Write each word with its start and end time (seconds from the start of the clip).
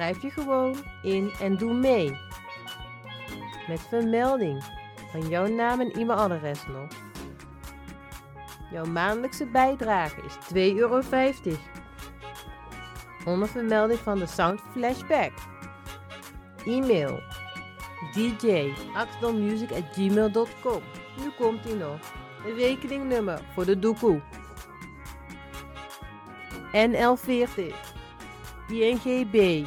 Schrijf 0.00 0.22
je 0.22 0.30
gewoon 0.30 0.76
in 1.02 1.32
en 1.40 1.56
doe 1.56 1.72
mee. 1.72 2.18
Met 3.68 3.80
vermelding 3.80 4.64
van 5.10 5.28
jouw 5.28 5.46
naam 5.46 5.80
en 5.80 5.90
e-mailadres 5.90 6.66
nog. 6.66 6.88
Jouw 8.70 8.84
maandelijkse 8.84 9.46
bijdrage 9.46 10.22
is 10.22 10.38
2,50 10.54 10.60
euro. 10.76 11.02
Onder 13.24 13.48
vermelding 13.48 13.98
van 13.98 14.18
de 14.18 14.26
Sound 14.26 14.60
Flashback. 14.72 15.32
E-mail 16.64 17.20
dj.axelmusic.gmail.com 18.12 20.82
Nu 21.16 21.30
komt 21.38 21.64
ie 21.64 21.74
nog. 21.74 21.98
Een 22.46 22.54
rekeningnummer 22.54 23.40
voor 23.54 23.64
de 23.64 23.78
doekoe. 23.78 24.20
NL40 26.72 27.74
INGB 28.68 29.66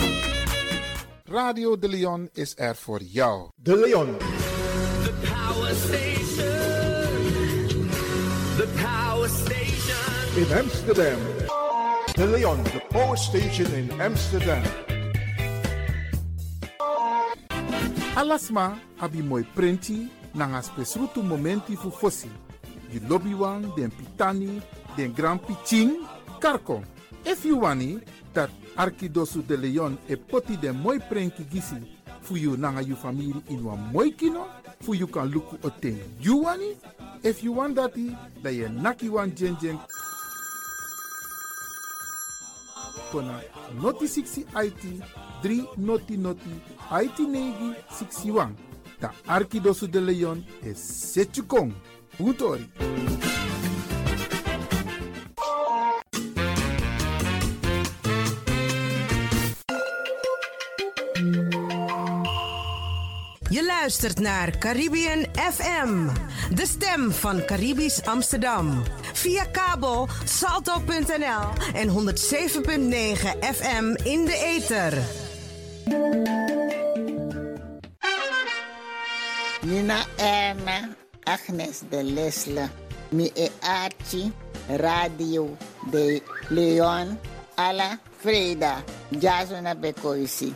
Radio 1.31 1.77
De 1.77 1.87
Leon 1.87 2.29
is 2.33 2.53
er 2.57 2.75
voor 2.75 3.01
jou. 3.01 3.49
De 3.55 3.77
Leon. 3.77 4.17
The 4.17 5.13
power 5.33 5.75
station. 5.75 7.89
The 8.57 8.67
power 8.81 9.29
station. 9.29 10.35
in 10.35 10.57
Amsterdam. 10.57 11.17
De 12.13 12.27
Leon, 12.27 12.63
the 12.63 12.81
power 12.89 13.17
station 13.17 13.73
in 13.73 14.01
Amsterdam. 14.01 14.61
Alasma 18.15 18.77
abi 18.97 19.21
moi 19.21 19.45
prenti 19.53 20.09
nanga 20.31 20.61
spesrutu 20.61 21.23
momenti 21.23 21.75
fu 21.75 21.89
fosi. 21.89 22.29
You 22.89 23.01
lobby 23.07 23.33
wan, 23.33 23.71
den 23.75 23.91
pitani, 23.91 24.61
den 24.95 25.13
grand 25.13 25.39
piching, 25.45 25.91
karko. 26.39 26.83
If 27.23 27.45
you 27.45 27.59
wani, 27.59 27.99
dat 28.33 28.49
Arkidosu 28.75 29.41
de 29.47 29.57
Leon 29.57 29.97
e 30.07 30.15
poti 30.15 30.57
den 30.57 30.75
moi 30.75 30.99
prenki 30.99 31.43
gisi 31.51 31.75
fu 32.21 32.35
you 32.37 32.57
nanga 32.57 32.81
you 32.81 32.95
family 32.95 33.33
in 33.49 33.63
wan 33.63 33.79
moi 33.91 34.11
kino, 34.11 34.47
fu 34.81 34.93
you 34.93 35.07
kan 35.07 35.29
luku 35.31 35.57
oten 35.63 35.99
you 36.19 36.43
wani. 36.43 36.77
If 37.23 37.43
you 37.43 37.53
want 37.53 37.75
dati, 37.75 38.15
da 38.41 38.49
ye 38.49 38.67
naki 38.67 39.09
wan 39.09 39.35
jen 39.35 39.57
jen 39.61 39.79
kona 43.11 43.41
noti 43.81 44.07
60 44.07 44.45
IT 44.55 45.03
3 45.43 45.77
noti 45.77 46.17
noti 46.17 46.49
IT 46.91 47.19
negi 47.19 47.75
61. 47.89 48.55
Ta 48.99 49.11
Arkidosu 49.27 49.87
de 49.87 49.99
Leon 49.99 50.43
is 50.63 50.77
Setchukong. 50.77 51.73
Puntori. 52.17 52.69
Je 63.51 63.65
luistert 63.65 64.19
naar 64.19 64.57
Caribbean 64.57 65.25
FM, 65.33 66.07
de 66.55 66.65
stem 66.65 67.11
van 67.11 67.45
Caribisch 67.45 68.05
Amsterdam. 68.05 68.83
Via 69.13 69.45
kabel 69.45 70.07
salto.nl 70.25 71.73
en 71.73 71.89
107.9 71.89 71.93
FM 73.39 73.95
in 74.03 74.25
de 74.25 74.57
ether. 74.57 74.97
Nina 79.61 80.05
Erna, 80.17 80.89
Agnes 81.23 81.79
de 81.89 82.03
Lesle, 82.03 82.69
mi 83.09 83.31
Archie, 83.59 84.31
Radio 84.67 85.57
de 85.91 86.21
Leon, 86.49 87.19
Ala 87.55 87.99
Freda, 88.17 88.83
Jasona 89.19 89.75
Bekoisi, 89.75 90.53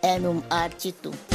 en 0.00 0.24
um 0.24 0.42
Archie 0.48 0.94
toe. 1.00 1.27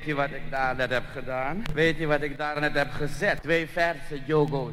Weet 0.00 0.08
je 0.08 0.14
wat 0.14 0.30
ik 0.30 0.50
daar 0.50 0.76
net 0.76 0.90
heb 0.90 1.04
gedaan? 1.12 1.62
Weet 1.74 1.98
je 1.98 2.06
wat 2.06 2.22
ik 2.22 2.38
daar 2.38 2.60
net 2.60 2.74
heb 2.74 2.90
gezet? 2.90 3.42
Twee 3.42 3.66
verse 3.66 4.20
yogo's. 4.24 4.72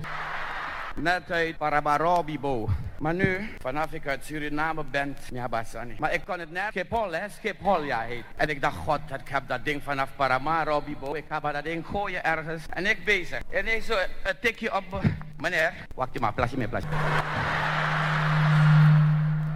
Net 0.95 1.31
uit 1.31 1.57
Parabarabibo. 1.57 2.69
Maar 2.99 3.13
nu, 3.13 3.49
vanaf 3.61 3.93
ik 3.93 4.07
uit 4.07 4.25
Suriname 4.25 4.83
ben, 4.91 5.17
ja 5.33 5.49
Basani. 5.49 5.95
Maar 5.99 6.13
ik 6.13 6.21
kon 6.25 6.39
het 6.39 6.51
net, 6.51 6.63
Schiphol 6.71 7.81
hè, 7.81 7.87
ja 7.87 7.99
heet. 7.99 8.23
En 8.35 8.49
ik 8.49 8.61
dacht, 8.61 8.75
god, 8.75 8.99
ik 9.19 9.29
heb 9.29 9.47
dat 9.47 9.65
ding 9.65 9.83
vanaf 9.83 10.09
Paramaribo. 10.15 11.13
Ik 11.13 11.25
ga 11.29 11.39
dat 11.39 11.63
ding 11.63 11.85
gooien 11.85 12.23
ergens. 12.23 12.63
En 12.69 12.85
ik 12.85 13.05
bezig. 13.05 13.41
En 13.49 13.59
ineens 13.59 13.85
zo 13.85 13.97
een 14.23 14.39
tikje 14.41 14.75
op, 14.75 14.83
me. 14.91 15.09
meneer. 15.37 15.73
Wacht 15.95 16.13
je 16.13 16.19
maar, 16.19 16.33
plasje 16.33 16.57
meer, 16.57 16.69
plasje. 16.69 16.87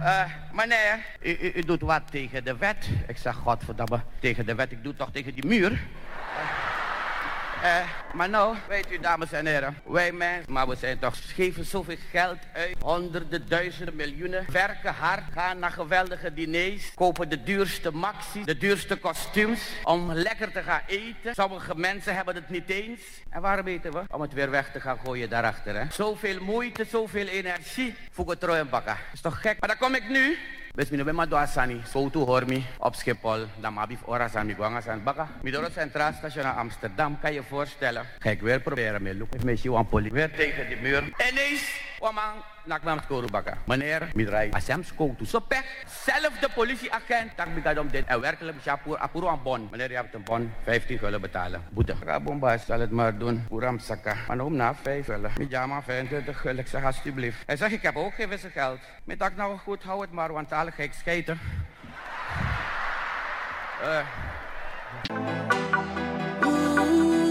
Eh, 0.02 0.24
meneer, 0.52 0.98
u, 1.20 1.52
u, 1.54 1.60
doet 1.60 1.80
wat 1.80 2.02
tegen 2.10 2.44
de 2.44 2.56
wet. 2.56 2.88
Ik 3.06 3.16
zeg, 3.16 3.34
godverdamme, 3.34 4.00
tegen 4.20 4.46
de 4.46 4.54
wet. 4.54 4.72
Ik 4.72 4.82
doe 4.82 4.96
toch 4.96 5.10
tegen 5.12 5.34
die 5.34 5.46
muur. 5.46 5.80
Eh, 7.62 7.80
maar 8.14 8.28
nou, 8.28 8.56
weet 8.68 8.92
u 8.92 8.98
dames 8.98 9.32
en 9.32 9.46
heren, 9.46 9.78
wij 9.84 10.12
mensen, 10.12 10.52
maar 10.52 10.68
we 10.68 10.76
zijn 10.76 10.98
toch, 10.98 11.14
geven 11.34 11.64
zoveel 11.64 11.96
geld 12.10 12.38
uit, 12.52 12.76
honderden, 12.80 13.48
duizenden, 13.48 13.96
miljoenen, 13.96 14.44
werken 14.52 14.94
hard, 14.94 15.22
gaan 15.32 15.58
naar 15.58 15.70
geweldige 15.70 16.34
diners, 16.34 16.94
kopen 16.94 17.28
de 17.28 17.42
duurste 17.42 17.90
maxi, 17.90 18.44
de 18.44 18.58
duurste 18.58 18.96
kostuums, 18.96 19.60
om 19.84 20.12
lekker 20.12 20.52
te 20.52 20.62
gaan 20.62 20.80
eten. 20.86 21.34
Sommige 21.34 21.74
mensen 21.76 22.14
hebben 22.14 22.34
het 22.34 22.48
niet 22.48 22.68
eens. 22.68 23.00
En 23.30 23.40
waarom 23.40 23.66
eten 23.66 23.92
we? 23.92 24.02
Om 24.10 24.20
het 24.20 24.32
weer 24.32 24.50
weg 24.50 24.70
te 24.72 24.80
gaan 24.80 24.98
gooien 25.04 25.30
daarachter, 25.30 25.74
hè. 25.76 25.84
Zoveel 25.90 26.40
moeite, 26.40 26.84
zoveel 26.84 27.26
energie 27.26 27.94
voor 28.10 28.30
het 28.30 28.42
rooien 28.42 28.70
bakken. 28.70 28.96
Is 29.12 29.20
toch 29.20 29.40
gek? 29.40 29.60
Maar 29.60 29.68
dan 29.68 29.78
kom 29.78 29.94
ik 29.94 30.08
nu 30.08 30.38
Bes 30.74 30.90
mi 30.90 30.96
no 30.96 31.04
be 31.04 31.12
ma 31.12 31.26
do 31.26 31.36
asani, 31.36 31.82
so 31.84 32.08
tu 32.08 32.24
hormi 32.24 32.64
op 32.78 32.94
Schiphol, 32.94 33.46
dan 33.60 33.74
ma 33.74 33.86
bif 33.86 34.00
ora 34.08 34.28
san 34.28 34.46
mi 34.46 34.54
san 34.80 35.04
baka. 35.04 35.28
Mi 35.42 35.50
het 35.50 35.72
Centraal 35.72 36.12
Station 36.14 36.44
naar 36.44 36.56
Amsterdam, 36.56 37.18
kan 37.20 37.32
je 37.32 37.42
voorstellen. 37.42 38.06
Ga 38.18 38.30
ik 38.30 38.40
weer 38.40 38.60
proberen 38.60 39.02
met 39.02 39.16
look. 39.16 39.44
Met 39.44 39.62
je 39.62 39.84
poli. 39.84 40.10
Weer 40.10 40.30
tegen 40.34 40.68
die 40.68 40.76
muur. 40.76 41.02
En 41.02 41.32
ineens, 41.32 41.80
man, 42.00 42.12
nak 42.66 42.84
me 42.84 42.96
skoru 43.02 43.26
baka. 43.26 43.56
Meneer, 43.66 44.10
mi 44.14 44.24
draai. 44.24 44.50
Asem 44.54 44.84
sko 44.84 45.14
tu. 45.18 45.24
Zo 45.26 45.40
pech, 45.40 45.64
zelfde 45.86 46.48
politieagent, 46.54 47.36
tak 47.36 47.48
mi 47.54 47.78
om 47.78 47.88
dit. 47.88 48.06
En 48.06 48.20
werkelijk, 48.20 48.66
apur, 48.66 48.98
apuro 48.98 49.40
bon. 49.42 49.68
Meneer, 49.70 49.90
je 49.90 49.96
hebt 49.96 50.14
een 50.14 50.22
bon, 50.22 50.52
15 50.64 50.98
gulden 50.98 51.20
betalen. 51.20 51.62
Boete. 51.70 51.94
Ga 52.04 52.20
bomba, 52.20 52.58
zal 52.58 52.80
het 52.80 52.90
maar 52.90 53.18
doen. 53.18 53.44
Puram 53.48 53.78
saka. 53.78 54.14
Maar 54.28 54.40
om 54.40 54.56
na 54.56 54.74
5 54.74 55.06
gulden. 55.06 55.32
Mi 55.38 55.46
jama 55.46 55.82
25 55.82 56.40
gulden. 56.40 56.60
Ik 56.60 56.66
zeg 56.66 56.84
alsjeblieft. 56.84 57.38
Hij 57.46 57.56
zegt, 57.56 57.72
ik 57.72 57.82
heb 57.82 57.96
ook 57.96 58.14
geen 58.14 58.28
wisselgeld. 58.28 58.80
Met 59.04 59.18
tak 59.18 59.36
nou 59.36 59.58
goed, 59.58 59.82
hou 59.82 60.00
het 60.00 60.12
maar, 60.12 60.32
want 60.32 60.52
alle 60.52 60.70
gek 60.70 60.92
scheten. 60.92 61.40
Uh. 63.82 64.06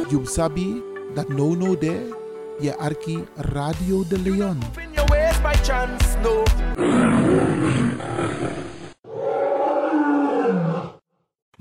You 0.09 0.25
sabi 0.25 0.83
dat 1.13 1.29
no 1.29 1.55
no 1.55 1.77
de 1.77 2.19
je 2.59 2.77
arki 2.77 3.25
Radio 3.35 4.07
de 4.07 4.19
Leon. 4.19 4.90
Ways 5.41 5.57
by 5.57 5.57
chance. 5.65 6.07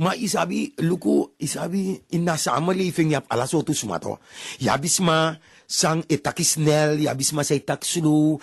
Maar 0.01 0.17
isabi, 0.17 0.73
luku, 0.81 1.29
isabi, 1.37 2.01
in 2.09 2.25
na 2.25 2.37
samenleving, 2.37 3.13
je 3.13 3.15
hebt 3.21 3.29
alles 3.29 3.51
zo 3.51 3.63
toesmato. 3.63 4.19
Je 4.59 4.71
hebt 4.71 4.99
maar 4.99 5.41
sang 5.67 6.05
etaki 6.07 6.45
snel, 6.45 6.97
je 6.97 7.07
hebt 7.07 7.33
maar 7.33 7.45
say 7.45 7.61
tak 7.61 7.85
slow, 7.85 8.41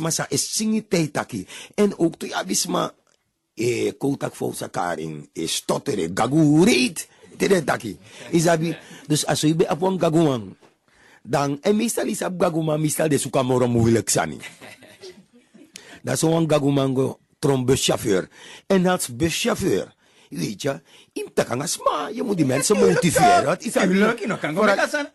maar 0.00 0.12
sa 0.12 0.26
esingi. 0.30 0.86
En 1.74 1.98
ook 1.98 2.14
to 2.14 2.26
maar, 2.68 2.90
e 3.54 3.92
kotak 3.98 4.34
fo 4.34 4.52
sa 4.52 4.68
karing, 4.68 5.28
e 5.32 5.46
stottere, 5.46 6.10
gagureet, 6.14 7.08
tere 7.36 7.64
taki. 7.64 7.98
Isabi, 8.30 8.76
dus 9.06 9.24
bij 9.56 9.70
op 9.70 9.82
een 9.82 10.00
gaguang, 10.00 10.54
dan, 11.22 11.58
en 11.62 11.76
meestal 11.76 12.06
gaguman, 12.38 12.80
meestal 12.80 13.08
de 13.08 13.18
suka 13.18 13.42
moro 13.42 13.68
moeilijk 13.68 14.08
sani. 14.08 14.38
Dat 16.02 16.14
is 16.14 16.20
zo'n 16.20 16.50
gagumango, 16.50 17.18
trombuschauffeur. 17.38 18.28
En 18.66 18.86
als 18.86 19.16
buschauffeur, 19.16 19.94
Weet 20.30 20.62
je, 20.62 20.80
in 21.12 21.30
takangas 21.34 21.78
ma, 21.78 22.08
je 22.12 22.22
moet 22.22 22.36
die 22.36 22.46
mensen 22.46 22.76
motiveren. 22.78 23.48
Het 23.48 23.64
is 23.64 23.74
leuk, 23.74 24.26
nog 24.26 24.38
kan 24.38 24.54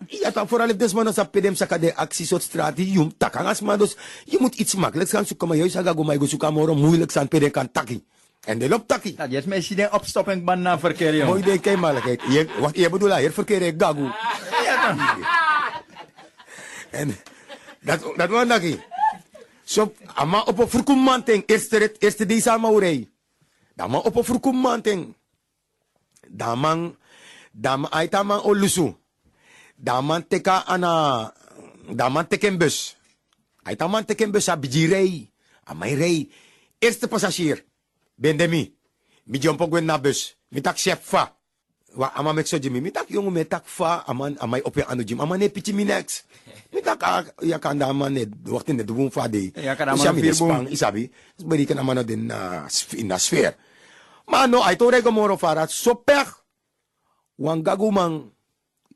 Ja, 0.08 0.32
toch 0.32 0.48
vooral 0.50 0.70
if 0.70 0.76
desman 0.76 1.08
als 1.08 1.28
pedem 1.32 1.56
saka 1.56 1.78
de 1.78 1.96
acties 1.96 2.32
op 2.32 2.42
straat, 2.42 2.78
je 2.78 3.08
takangas 3.18 3.62
ma, 3.62 3.78
dus 3.78 3.96
je 4.26 4.38
moet 4.40 4.56
iets 4.56 4.76
makkelijks 4.76 5.12
gaan 5.12 5.26
zoeken, 5.26 5.48
maar 5.48 5.58
juist 5.58 5.76
aga 5.76 5.92
go 5.92 6.04
maar 6.04 6.18
go 6.18 6.26
zoeken, 6.26 6.54
maar 6.54 6.76
moeilijk 6.76 7.12
zijn 7.12 7.28
pedem 7.28 7.52
kan 7.52 7.72
taki. 7.72 8.04
En 8.46 8.58
de 8.60 8.70
loopt 8.70 8.88
taki. 8.88 9.16
Dat 9.16 9.32
is 9.32 9.44
mensen 9.44 9.76
die 9.76 9.94
opstopping 9.94 10.44
ban 10.44 10.62
na 10.62 10.80
verkeer, 10.80 11.16
joh. 11.16 11.28
Mooi 11.28 11.60
kijk. 11.60 12.22
Je, 12.30 12.48
wat 12.60 12.76
je 12.76 12.90
bedoelt, 12.90 13.16
hier 13.16 13.32
verkeer 13.32 13.74
gagu. 13.78 14.04
Ja, 14.66 14.88
dan. 14.88 15.00
En 17.00 17.16
dat, 17.82 18.00
dat 18.16 18.30
was 18.30 18.48
taki. 18.48 18.80
So, 19.66 19.94
ama 20.14 20.44
op 20.46 20.60
een 20.60 20.70
verkoemanting, 20.70 21.44
eerste, 21.46 21.96
eerste 22.00 22.26
deze 22.26 22.52
amaurei. 22.52 23.10
Dama 23.76 23.98
opo 23.98 24.24
frukum 24.24 24.56
manteng. 24.56 25.16
Damang, 26.30 26.96
dama 27.52 27.90
ay 27.90 28.08
tamang 28.08 28.42
olusu. 28.44 28.96
Teka 30.28 30.64
ana, 30.66 31.34
daman 31.92 32.28
teken 32.28 32.58
bus. 32.58 32.96
Ay 33.64 33.76
taman 33.76 34.06
teken 34.06 34.32
bus 34.32 34.44
sa 34.44 34.58
bijirei. 34.58 35.30
Amay 35.66 35.94
rei. 35.96 36.32
Eerste 36.80 37.08
passagier. 37.08 37.66
Bendemi. 38.16 38.78
Mi 39.24 39.40
jompo 39.40 39.68
gwen 39.68 39.86
na 39.86 39.98
bus. 39.98 40.38
Mi 40.48 40.62
tak 40.62 40.78
chef 40.78 41.02
fa. 41.04 41.35
wa 41.96 42.12
ama 42.16 42.34
mek 42.34 42.48
so 42.48 42.60
jimi 42.60 42.82
mitak 42.84 43.08
yongu 43.10 43.32
metak 43.32 43.64
fa 43.66 44.04
aman 44.08 44.36
amai 44.40 44.62
opi 44.68 44.84
anu 44.84 45.04
jim 45.04 45.20
aman 45.24 45.40
ne 45.40 45.48
pichi 45.50 45.74
minex 45.74 46.24
mitak 46.76 47.00
ya 47.42 47.60
kanda 47.60 47.88
aman 47.88 48.12
ne 48.14 48.28
wakti 48.52 48.74
ne 48.76 48.84
dubun 48.84 49.10
fa 49.12 49.28
de. 49.28 49.52
Ya 49.56 49.76
kan 49.76 49.90
aman 49.96 50.16
fir 50.16 50.36
bum 50.36 50.68
isabi 50.68 51.10
beri 51.40 51.66
kan 51.66 51.80
aman 51.80 52.04
den 52.04 52.28
na 52.28 52.68
in 53.00 53.08
na 53.08 53.18
sfer 53.18 53.56
ma 54.28 54.48
no 54.48 54.60
ay 54.64 54.76
tore 54.76 55.02
go 55.02 55.12
moro 55.12 55.38
fara 55.40 55.68
super. 55.68 56.28
wang 57.40 57.60
gagumang 57.64 58.32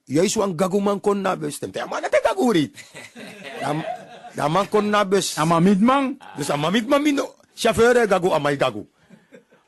yais 0.08 0.36
wang 0.39 0.56
gagumang 0.56 1.00
kon 1.00 1.20
na 1.24 1.36
bes 1.36 1.60
tempe 1.60 1.79
aman 1.79 2.03
te 2.08 2.20
gaguri. 2.24 2.72
Dam 3.60 3.84
ama 4.56 4.65
kon 4.72 4.88
na 4.88 5.03
bes. 5.03 5.36
Ama 5.36 5.60
midmang 5.60 6.15
dus 6.38 6.50
ama 6.50 6.72
midmang 6.72 7.03
mino. 7.03 7.36
Chauffeur 7.56 8.08
gagu 8.08 8.32
amai 8.32 8.56
gagu. 8.56 8.88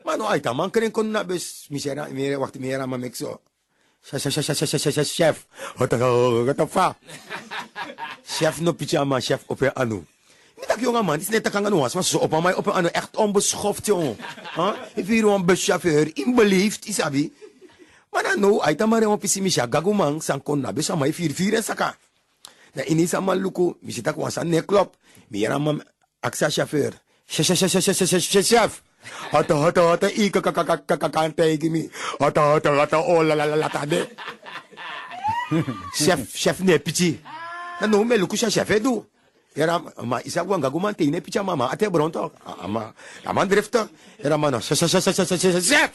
mano 0.06 0.28
ay 0.28 0.40
ta 0.42 0.54
man 0.54 0.72
kren 0.72 0.92
kon 0.92 1.12
na 1.12 1.24
bes 1.24 1.68
misera 1.70 2.08
mi 2.10 2.36
waktu 2.36 2.60
chef 4.02 5.08
chef 5.08 5.46
fa 6.70 6.96
chef 8.38 8.62
no 8.62 8.74
pyjama 8.74 9.20
chef 9.22 9.44
op 9.48 9.62
anu 9.76 10.06
niet 10.62 10.70
dat 10.70 10.80
jongen 10.80 11.06
man, 11.06 11.18
dit 11.18 11.28
is 11.28 11.42
net 11.42 12.16
op 12.16 12.42
mij 12.42 12.54
op 12.54 12.66
een 12.66 12.92
echt 12.92 13.18
onbeschoft 13.18 13.86
jongen. 13.86 14.18
Huh? 14.56 14.74
Ik 14.96 15.06
vind 15.06 15.24
een 15.24 15.46
buschauffeur, 15.46 16.12
inbeleefd, 16.14 16.86
isabi. 16.86 17.34
Maar 18.12 18.24
dan 18.24 18.40
nou, 18.40 18.62
uit 18.62 18.86
maar 18.86 19.02
een 19.02 19.18
pissie 19.18 19.42
misja, 19.42 19.68
gagumang, 19.70 20.24
san 20.24 20.44
kon 20.44 20.60
nabe, 20.60 20.84
vier 21.14 21.54
en 21.54 21.64
saka. 21.64 21.96
Na 22.74 22.84
ini 22.84 23.08
tak 24.02 24.16
was 24.16 24.38
aan 24.38 24.50
neklop, 24.50 24.96
mi 25.28 25.48
aksa 26.20 26.50
chauffeur. 26.50 26.94
Chef, 27.26 27.46
chef, 27.46 27.58
chef, 27.58 27.84
chef, 27.84 27.96
chef, 27.98 28.24
chef, 28.24 28.46
chef. 28.46 28.82
Hata, 29.32 29.56
hata, 29.56 29.82
hata, 29.90 30.08
ika 30.12 30.42
kakakakakante 30.42 31.58
gimi. 31.58 31.90
Hata, 32.20 32.42
hata, 32.42 32.72
hata, 32.76 32.98
oh 33.00 33.24
la 33.24 33.36
la 33.36 33.46
la 33.46 33.56
la 33.56 33.70
tade. 33.70 34.08
Chef, 35.98 36.20
chef 36.36 36.60
ne 36.62 36.78
pichi. 36.80 37.20
Na 37.82 37.88
no 37.88 38.04
me 38.04 38.16
chef 38.38 38.70
edu. 38.70 39.06
Era 39.56 39.80
ma 40.04 40.20
isa 40.24 40.46
ko 40.46 40.58
gaguman 40.58 40.96
te 40.96 41.06
ne 41.12 41.20
picha 41.20 41.44
mama 41.44 41.70
ate 41.72 41.90
bronto. 41.90 42.32
Ama, 42.64 42.94
ama 43.26 43.46
drifter. 43.46 43.88
Era 44.24 44.38
mano, 44.38 44.60
chef, 44.60 44.80
chef. 44.80 45.92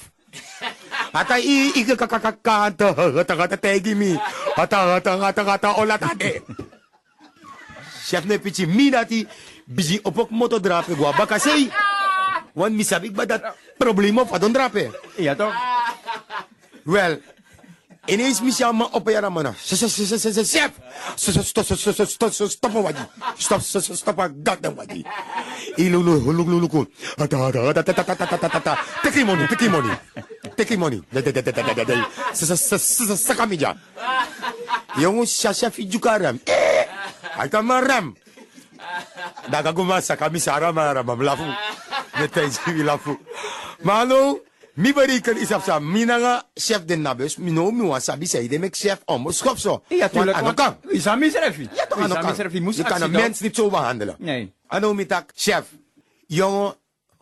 Hata 1.12 1.38
i 1.38 1.72
ika 1.80 1.96
kakakakante, 1.96 2.84
hata, 2.92 3.34
hata, 3.36 3.56
tegi 3.56 3.94
mi. 3.94 4.12
Hata, 4.56 4.76
hata, 5.00 5.16
hata, 5.16 5.44
hata, 5.44 5.68
oh 5.78 5.84
la 5.84 5.96
tade. 5.98 6.42
Chef 8.06 8.24
ne 8.26 8.38
pichi 8.38 8.66
minati 8.66 9.26
biji 9.66 10.00
opok 10.04 10.30
moto 10.30 10.58
drape 10.58 10.94
gua 10.94 11.12
bakasei. 11.12 11.70
Want 12.56 12.72
misabik 12.72 13.12
ba 13.12 13.28
dat 13.28 13.44
problema 13.76 14.24
fa 14.24 14.40
don 14.40 14.48
drape? 14.52 14.88
iya 15.20 15.36
to 15.36 15.52
Well, 16.86 17.18
ineens 18.06 18.38
mis 18.40 18.62
jou 18.62 18.70
man 18.72 18.88
op 18.94 19.04
jou 19.10 19.30
man. 19.30 19.52
Stop, 19.58 19.90
stop, 19.90 21.66
stop, 21.66 22.06
stop, 22.06 22.32
stop, 22.32 22.48
stop, 22.48 22.72
wadi. 22.78 23.02
Stop, 23.36 23.60
stop, 23.60 23.82
stop, 23.82 24.16
god 24.40 24.58
damn 24.62 24.78
wadi. 24.78 25.02
Ilulu, 25.76 26.22
huluk, 26.22 26.46
huluk, 26.46 26.72
huluk. 26.72 26.88
Ata, 27.18 27.36
ata, 27.50 27.60
ata, 27.74 27.80
ata, 27.82 27.92
ata, 27.92 28.14
ata, 28.24 28.36
ata, 28.38 28.58
ata. 28.62 28.74
Take 29.02 29.26
money, 29.26 29.44
take 29.50 29.68
money. 29.68 29.90
Take 30.56 30.76
money. 30.78 31.02
Sakamija. 33.18 33.74
Yung 35.02 35.26
sasya 35.26 35.68
fi 35.74 35.84
jukaram. 35.90 36.38
Eh, 36.46 36.86
ay 37.36 37.50
kamaram. 37.50 38.14
ndakagoma 39.48 40.00
sakamisa 40.00 40.54
aramarama 40.54 41.16
mlafu. 41.16 41.44
Netaisi 42.18 42.70
milafu 42.70 43.18
mano 43.82 44.38
mi 44.76 44.92
bari 44.92 45.20
kan 45.20 45.36
isaf 45.36 45.64
sa 45.64 45.80
mi 45.80 46.04
nanga 46.04 46.42
chef 46.54 46.84
de 46.84 46.96
nabes 46.96 47.36
mi 47.38 47.50
no 47.50 47.70
mi 47.70 47.82
wa 47.88 48.00
sabi 48.00 48.26
sa 48.26 48.38
ide 48.38 48.58
mek 48.58 48.74
chef 48.74 48.98
om 49.04 49.32
schop 49.32 49.58
zo 49.58 49.82
ja 49.90 50.08
tuurlijk 50.08 50.40
want 50.40 50.56
kan 50.56 50.76
is 50.88 51.06
aan 51.06 51.18
misref 51.18 51.56
ja 51.56 51.86
toch 51.86 51.98
aan 51.98 52.08
kan 52.08 52.34
je 52.72 52.82
kan 52.82 53.02
een 53.02 53.10
mens 53.10 53.40
niet 53.40 53.56
zo 53.56 53.70
behandelen 53.70 54.16
nee 54.18 54.52
ano 54.66 54.94
mi 54.94 55.06
tak 55.06 55.30
chef. 55.34 55.64
Jongen 56.26 56.74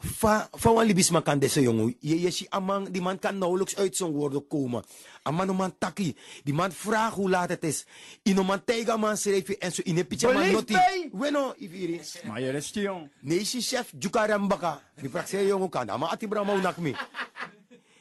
fa, 0.05 0.49
fa 0.53 0.73
wan 0.73 0.87
libis 0.87 1.11
man 1.11 1.23
kan 1.23 1.39
jongen, 1.39 1.97
je, 2.01 2.21
je 2.21 2.31
si 2.31 2.47
amang, 2.51 2.89
die 2.89 3.03
man 3.03 3.19
kan 3.19 3.39
nauwelijks 3.39 3.77
uit 3.77 3.97
zijn 3.97 4.11
woorden 4.11 4.47
komen. 4.47 4.85
Aman 5.25 5.47
no 5.47 5.55
man 5.55 5.73
taki, 5.79 6.17
die 6.45 6.55
man 6.55 6.73
vraagt 6.73 7.15
hoe 7.17 7.31
laat 7.31 7.49
het 7.49 7.65
is. 7.65 7.87
Ino 8.23 8.45
man 8.45 8.65
tega 8.65 8.97
man 8.97 9.17
schreef 9.17 9.47
je 9.49 9.59
en 9.59 9.73
zo 9.73 9.83
in 9.85 9.97
een 9.99 10.07
pitje 10.07 10.33
man 10.33 10.51
noti. 10.53 10.73
bij. 10.73 11.09
Bueno, 11.13 11.55
ifiri. 11.57 12.01
Maar 12.27 12.41
je 12.41 12.51
rest 12.51 12.75
jong. 12.75 13.11
Nee, 13.21 13.45
si 13.45 13.61
chef, 13.61 13.93
jukaram 13.99 14.49
baka. 14.49 14.83
Di 15.01 15.09
prakse 15.09 15.47
jongen 15.47 15.69
kan, 15.69 15.89
ama 15.89 16.11
ati 16.11 16.29
bra 16.29 16.45
maunak 16.45 16.77
mi. 16.77 16.95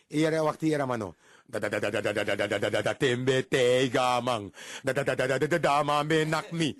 Iyara 0.07 0.43
wakti 0.43 0.67
iyara 0.67 0.85
mano. 0.85 1.15
Da 1.45 1.59
da 1.59 1.69
da 1.69 1.79
da 1.79 1.89
da 1.89 2.01
da 2.01 2.11
da 2.11 2.23
da 2.23 2.35
da 2.35 2.47
da 2.47 2.59
da 2.59 2.69
da 2.69 2.81
da 2.81 2.93
tembe 2.93 3.47
tega 3.47 4.21
mang. 4.21 4.51
Da 4.83 4.91
da 4.93 5.03
da 5.03 5.15
da 5.15 5.27
da 5.27 5.37
da 5.37 5.47
da 5.47 5.57
da 5.57 5.83
ma 5.83 6.03
me 6.03 6.25
nak 6.25 6.51
mi. 6.51 6.75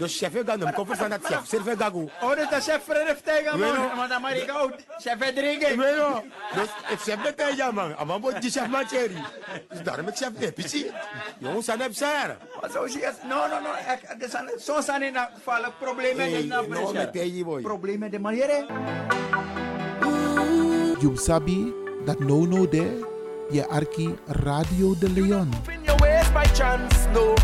Dus 0.00 0.16
chef 0.18 0.32
je 0.32 0.42
ganum, 0.46 0.72
koffer 0.72 0.96
van 0.96 1.10
dat 1.10 1.20
chef, 1.24 1.40
serve 1.46 1.74
gagu. 1.78 2.08
Oh, 2.22 2.36
dat 2.36 2.52
is 2.58 2.64
chef 2.64 2.82
Fredrik 2.84 3.18
tegen 3.24 3.58
man. 3.58 3.96
Maar 3.96 4.12
Amerika 4.12 4.58
ook. 4.58 4.72
Chef 4.98 5.16
Fredrik. 5.18 5.76
Bueno, 5.76 6.24
dus 6.54 6.68
het 6.82 7.00
chef 7.00 7.20
de 7.22 7.34
tega 7.34 7.70
mang. 7.70 7.96
Ama 7.96 8.18
bo 8.18 8.32
di 8.40 8.50
chef 8.50 8.68
man 8.68 8.86
cherry. 8.88 9.20
Dus 9.68 9.82
daarom 9.82 10.08
ik 10.08 10.16
chef 10.16 10.32
de 10.38 10.52
pici. 10.52 10.90
Jongens, 11.38 11.68
aan 11.70 11.80
heb 11.80 11.94
sara. 11.94 12.36
Maar 12.60 12.70
zo 12.70 12.86
zie 12.86 13.00
je. 13.00 13.12
No, 13.28 13.36
no, 13.48 13.60
no. 13.60 13.70
Ik- 13.92 14.30
zijn- 14.30 14.50
Zo 14.60 14.80
zijn 14.80 15.12
nou 15.12 15.28
vallen 15.44 15.72
problemen 15.80 16.26
in 16.28 16.48
de 16.48 16.66
no 16.68 16.92
me 16.92 17.10
tegi 17.10 17.44
boy. 17.44 17.60
Problemen 17.62 18.10
de 18.10 18.18
manier. 18.18 18.64
You 21.00 21.16
sabi 21.16 21.72
dat 22.04 22.18
no 22.18 22.46
no 22.46 22.68
de 22.68 23.08
je 23.50 23.66
arki 23.68 24.14
Radio 24.26 24.94
de 25.00 25.10
Leon. 25.10 25.50
In 25.68 26.32
by 26.32 26.44
chance, 26.54 27.08
no. 27.12 27.34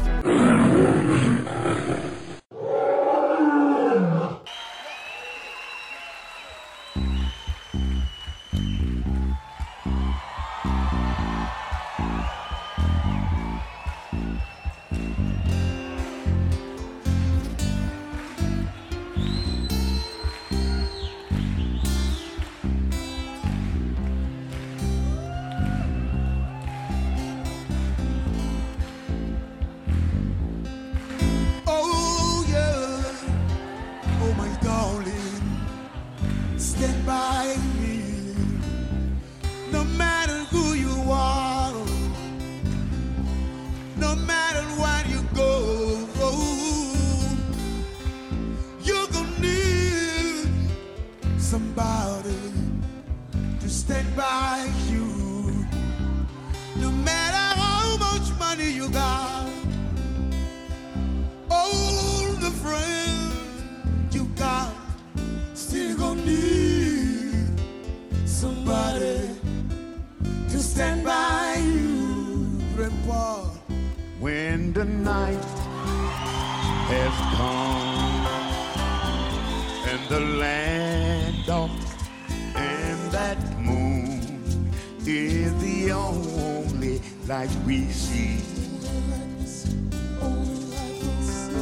Light 87.28 87.50
we 87.66 87.86
see. 87.86 88.40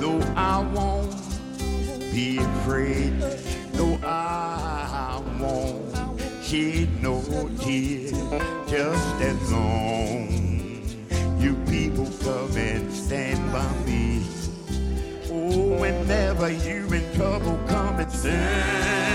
No, 0.01 0.21
I 0.37 0.61
won't 0.75 1.11
be 2.13 2.39
afraid. 2.39 3.13
No, 3.75 3.99
I 4.05 5.23
won't 5.41 5.95
shed 6.43 7.03
no 7.03 7.23
tears. 7.61 8.13
Just 8.69 9.23
as 9.23 9.53
long 9.53 10.29
you 11.39 11.55
people 11.71 12.09
come 12.23 12.57
and 12.57 12.93
stand 12.93 13.53
by 13.53 13.71
me. 13.87 14.23
Oh, 15.31 15.81
whenever 15.81 16.51
you 16.51 16.87
in 16.93 17.15
trouble, 17.15 17.59
come 17.69 18.01
and 18.01 18.13
stand 18.13 19.14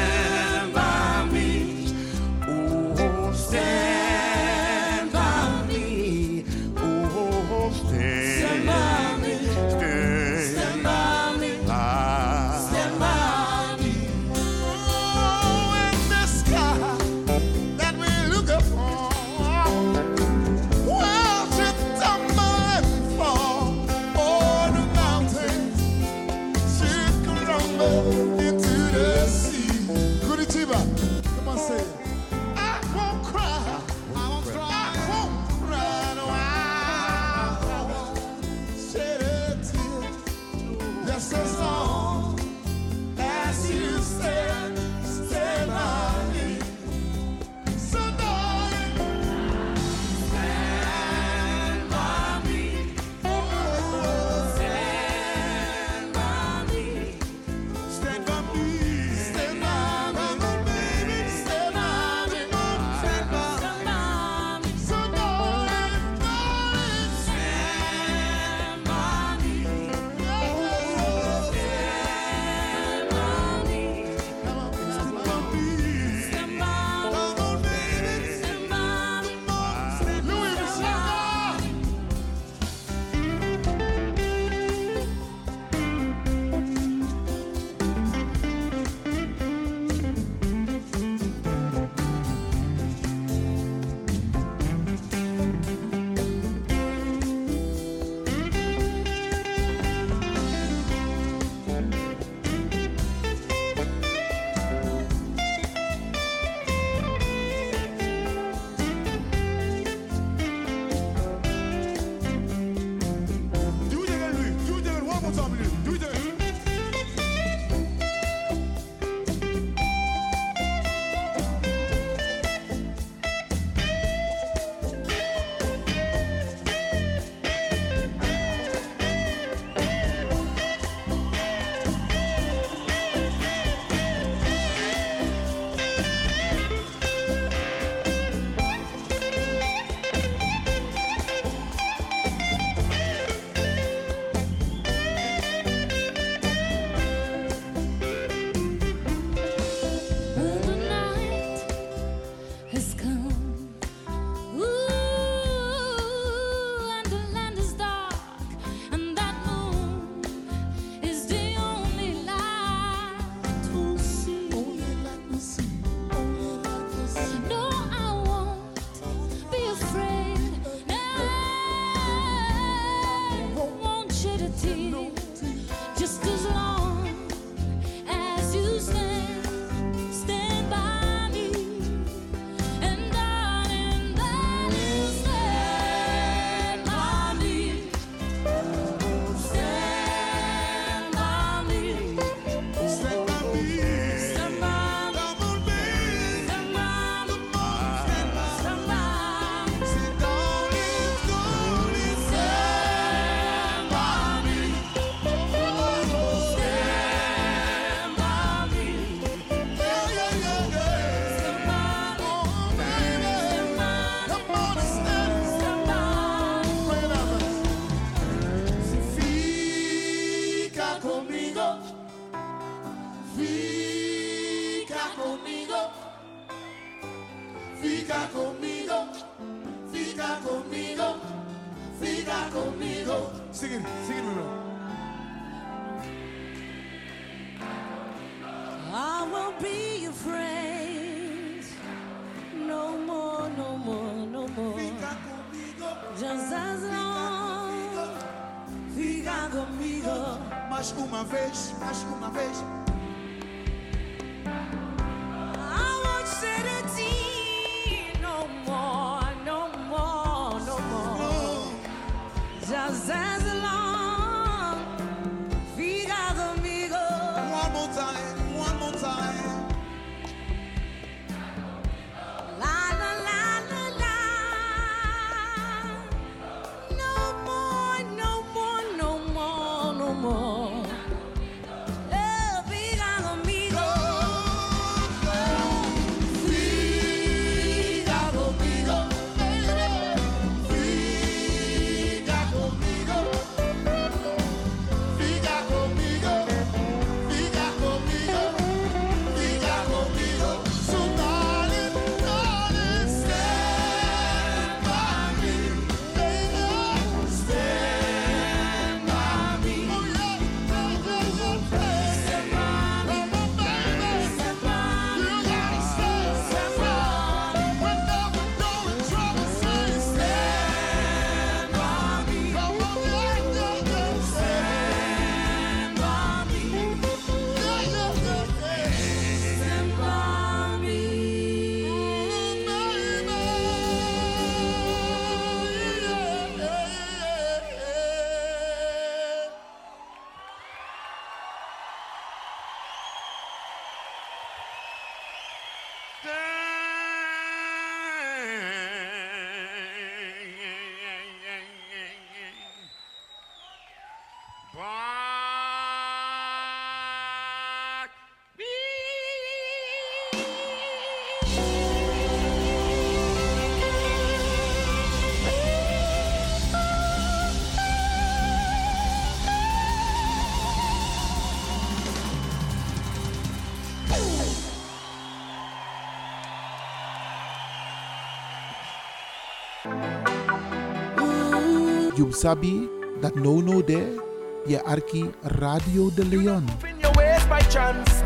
Sabi 382.29 382.89
dat 383.21 383.35
no 383.35 383.61
no 383.61 383.83
de 383.83 384.21
je 384.65 384.83
arki 384.83 385.31
Radio 385.41 386.13
de 386.13 386.25
Leon. 386.25 386.65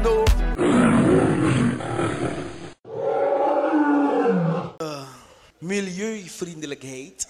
No. 0.03 0.23
milieuvriendelijkheid. 5.57 7.27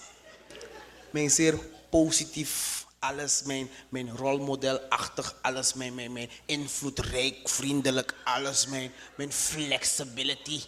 Mijn 1.09 1.29
zeer 1.29 1.59
positief 1.89 2.85
alles, 2.99 3.43
mijn, 3.45 3.69
mijn 3.89 4.17
rolmodelachtig 4.17 5.35
alles, 5.41 5.73
mijn, 5.73 5.95
mijn, 5.95 6.11
mijn 6.11 6.29
invloedrijk, 6.45 7.49
vriendelijk 7.49 8.13
alles, 8.23 8.67
mijn, 8.67 8.91
mijn 9.15 9.31
flexibility. 9.31 10.61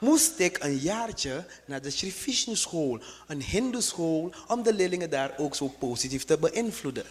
Moest 0.00 0.38
ik 0.38 0.62
een 0.62 0.76
jaartje 0.76 1.46
naar 1.66 1.82
de 1.82 1.90
Sri 1.90 2.12
school, 2.56 3.00
een 3.26 3.42
hindoe 3.42 3.80
school, 3.82 4.32
om 4.46 4.62
de 4.62 4.72
leerlingen 4.72 5.10
daar 5.10 5.34
ook 5.36 5.54
zo 5.54 5.68
positief 5.68 6.24
te 6.24 6.38
beïnvloeden. 6.38 7.04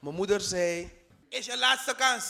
Mijn 0.00 0.14
moeder 0.14 0.40
zei, 0.40 0.90
Is 1.28 1.46
je 1.46 1.58
laatste 1.58 1.94
kans. 1.94 2.24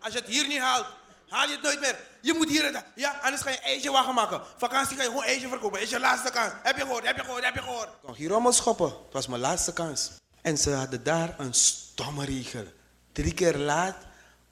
Als 0.00 0.12
je 0.12 0.18
het 0.18 0.28
hier 0.28 0.46
niet 0.46 0.58
haalt, 0.58 0.86
haal 1.28 1.46
je 1.46 1.52
het 1.52 1.62
nooit 1.62 1.80
meer. 1.80 1.96
Je 2.20 2.34
moet 2.34 2.48
hier, 2.48 2.64
het- 2.64 2.84
ja, 2.94 3.18
anders 3.22 3.42
ga 3.42 3.50
je 3.50 3.58
ijsje 3.58 3.90
wagen 3.90 4.14
maken. 4.14 4.40
Vakantie 4.56 4.96
ga 4.96 5.02
je 5.02 5.08
gewoon 5.08 5.24
ijsje 5.24 5.48
verkopen. 5.48 5.80
Is 5.80 5.90
je 5.90 6.00
laatste 6.00 6.30
kans. 6.30 6.52
Heb 6.62 6.76
je 6.76 6.82
gehoord, 6.82 7.06
heb 7.06 7.16
je 7.16 7.22
gehoord, 7.24 7.44
heb 7.44 7.54
je 7.54 7.62
gehoord. 7.62 7.88
kon 8.02 8.14
hier 8.14 8.28
rommel 8.28 8.52
schoppen. 8.52 8.86
Het 8.86 9.12
was 9.12 9.26
mijn 9.26 9.40
laatste 9.40 9.72
kans. 9.72 10.10
En 10.42 10.58
ze 10.58 10.70
hadden 10.70 11.02
daar 11.04 11.34
een 11.38 11.54
stomme 11.54 12.24
regel. 12.24 12.64
Drie 13.12 13.34
keer 13.34 13.56
laat 13.56 13.96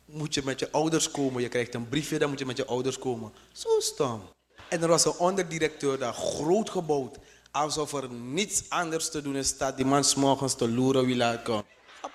moet 0.04 0.34
je 0.34 0.42
met 0.44 0.58
je 0.58 0.70
ouders 0.70 1.11
komen. 1.11 1.42
Je 1.42 1.48
krijgt 1.48 1.74
een 1.74 1.88
briefje, 1.88 2.18
dan 2.18 2.28
moet 2.28 2.38
je 2.38 2.46
met 2.46 2.56
je 2.56 2.66
ouders 2.66 2.98
komen. 2.98 3.32
Zo 3.52 3.68
stom. 3.80 4.22
En 4.68 4.83
er 4.83 4.88
was 4.88 5.04
een 5.04 5.16
onderdirecteur 5.18 5.98
daar, 5.98 6.12
groot 6.12 6.70
gebouwd. 6.70 7.16
Alsof 7.50 7.92
er 7.92 8.11
niets 8.11 8.62
anders 8.68 9.11
te 9.11 9.22
doen 9.22 9.37
is, 9.37 9.48
staat 9.48 9.76
die 9.76 9.87
man 9.87 10.04
's 10.04 10.14
morgens 10.14 10.54
te 10.54 10.68
loeren 10.68 11.07
wie 11.07 11.16
laat 11.16 11.42
komt. 11.42 11.64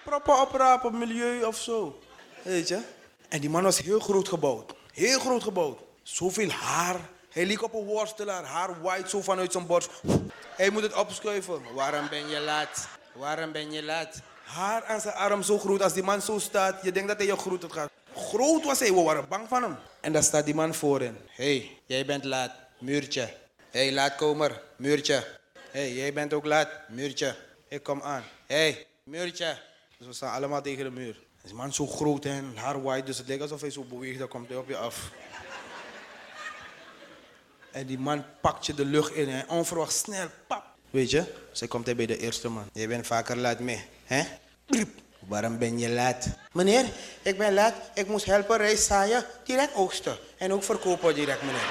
Proppen 0.03 0.41
oprapen, 0.41 0.97
milieu 0.97 1.43
of 1.43 1.57
zo. 1.57 1.99
Weet 2.41 2.67
je? 2.67 2.81
En 3.29 3.41
die 3.41 3.49
man 3.49 3.63
was 3.63 3.77
heel 3.77 3.99
groot 3.99 4.27
gebouwd. 4.27 4.73
Heel 4.91 5.19
groot 5.19 5.43
gebouwd. 5.43 5.79
Zoveel 6.03 6.49
haar. 6.49 6.99
Hij 7.29 7.45
liep 7.45 7.63
op 7.63 7.73
een 7.73 7.85
worstelaar. 7.85 8.43
Haar 8.43 8.81
white 8.81 9.09
zo 9.09 9.21
vanuit 9.21 9.51
zijn 9.51 9.65
borst. 9.65 9.89
Hij 10.55 10.69
moet 10.69 10.81
het 10.81 10.93
opschuiven. 10.93 11.61
Waarom 11.73 12.09
ben 12.09 12.27
je 12.27 12.39
laat? 12.39 12.87
Waarom 13.13 13.51
ben 13.51 13.71
je 13.71 13.83
laat? 13.83 14.21
Haar 14.43 14.85
aan 14.85 15.01
zijn 15.01 15.13
arm 15.13 15.43
zo 15.43 15.59
groot. 15.59 15.81
Als 15.81 15.93
die 15.93 16.03
man 16.03 16.21
zo 16.21 16.39
staat, 16.39 16.83
je 16.83 16.91
denkt 16.91 17.07
dat 17.07 17.17
hij 17.17 17.27
je 17.27 17.37
groet 17.37 17.65
gaat. 17.69 17.89
Groot 18.15 18.63
was 18.63 18.79
hij, 18.79 18.93
we 18.93 19.01
waren 19.01 19.27
bang 19.29 19.47
van 19.47 19.63
hem. 19.63 19.77
En 20.03 20.11
daar 20.11 20.23
staat 20.23 20.45
die 20.45 20.55
man 20.55 20.73
voorin. 20.73 21.17
Hé, 21.29 21.57
hey, 21.57 21.77
jij 21.85 22.05
bent 22.05 22.23
laat. 22.23 22.51
Muurtje. 22.79 23.33
Hey, 23.69 23.91
laatkomer. 23.91 24.61
Muurtje. 24.75 25.27
Hey, 25.71 25.93
jij 25.93 26.13
bent 26.13 26.33
ook 26.33 26.45
laat. 26.45 26.69
Muurtje. 26.89 27.35
Ik 27.67 27.83
kom 27.83 28.01
aan. 28.01 28.23
Hey, 28.45 28.87
muurtje. 29.03 29.57
Dus 29.97 30.07
we 30.07 30.13
staan 30.13 30.33
allemaal 30.33 30.61
tegen 30.61 30.83
de 30.83 30.91
muur. 30.91 31.23
Die 31.43 31.53
man 31.53 31.73
zo 31.73 31.87
groot 31.87 32.25
en 32.25 32.51
haar 32.55 32.81
white, 32.81 33.05
dus 33.05 33.17
het 33.17 33.27
lijkt 33.27 33.41
alsof 33.41 33.61
hij 33.61 33.69
zo 33.69 33.83
beweegt, 33.83 34.19
dan 34.19 34.27
komt 34.27 34.47
hij 34.47 34.57
op 34.57 34.67
je 34.67 34.77
af. 34.77 35.11
En 37.71 37.85
die 37.85 37.99
man 37.99 38.25
pakt 38.41 38.65
je 38.65 38.73
de 38.73 38.85
lucht 38.85 39.13
in 39.13 39.29
en 39.29 39.49
onverwacht 39.49 39.93
snel, 39.93 40.27
pap. 40.47 40.65
Weet 40.89 41.09
je, 41.09 41.33
zij 41.51 41.67
komt 41.67 41.85
hij 41.85 41.95
bij 41.95 42.05
de 42.05 42.17
eerste 42.17 42.49
man. 42.49 42.69
Je 42.73 42.87
bent 42.87 43.07
vaker 43.07 43.37
laat 43.37 43.59
mee, 43.59 43.85
hè? 44.03 44.23
Waarom 45.27 45.57
ben 45.57 45.79
je 45.79 45.89
laat? 45.89 46.27
Meneer, 46.51 46.85
ik 47.21 47.37
ben 47.37 47.53
laat. 47.53 47.73
Ik 47.93 48.07
moest 48.07 48.25
helpen 48.25 48.57
rijst 48.57 48.85
zaaien, 48.85 49.25
direct 49.43 49.75
oogsten. 49.75 50.17
En 50.37 50.53
ook 50.53 50.63
verkopen 50.63 51.15
direct, 51.15 51.41
meneer. 51.41 51.69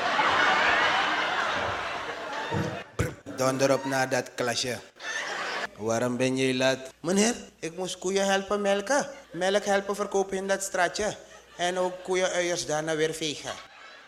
Donder 3.36 3.72
op 3.72 3.84
naar 3.84 4.08
dat 4.08 4.30
klasje. 4.34 4.78
Waarom 5.76 6.16
ben 6.16 6.36
je 6.36 6.54
laat? 6.54 6.78
Meneer, 7.00 7.34
ik 7.58 7.76
moest 7.76 7.98
koeien 7.98 8.26
helpen 8.26 8.60
melken. 8.60 9.06
Melk 9.32 9.64
helpen 9.64 9.96
verkopen 9.96 10.36
in 10.36 10.46
dat 10.46 10.62
straatje. 10.62 11.16
En 11.56 11.78
ook 11.78 11.92
koeienuiers 12.02 12.66
daarna 12.66 12.96
weer 12.96 13.14
vegen. 13.14 13.52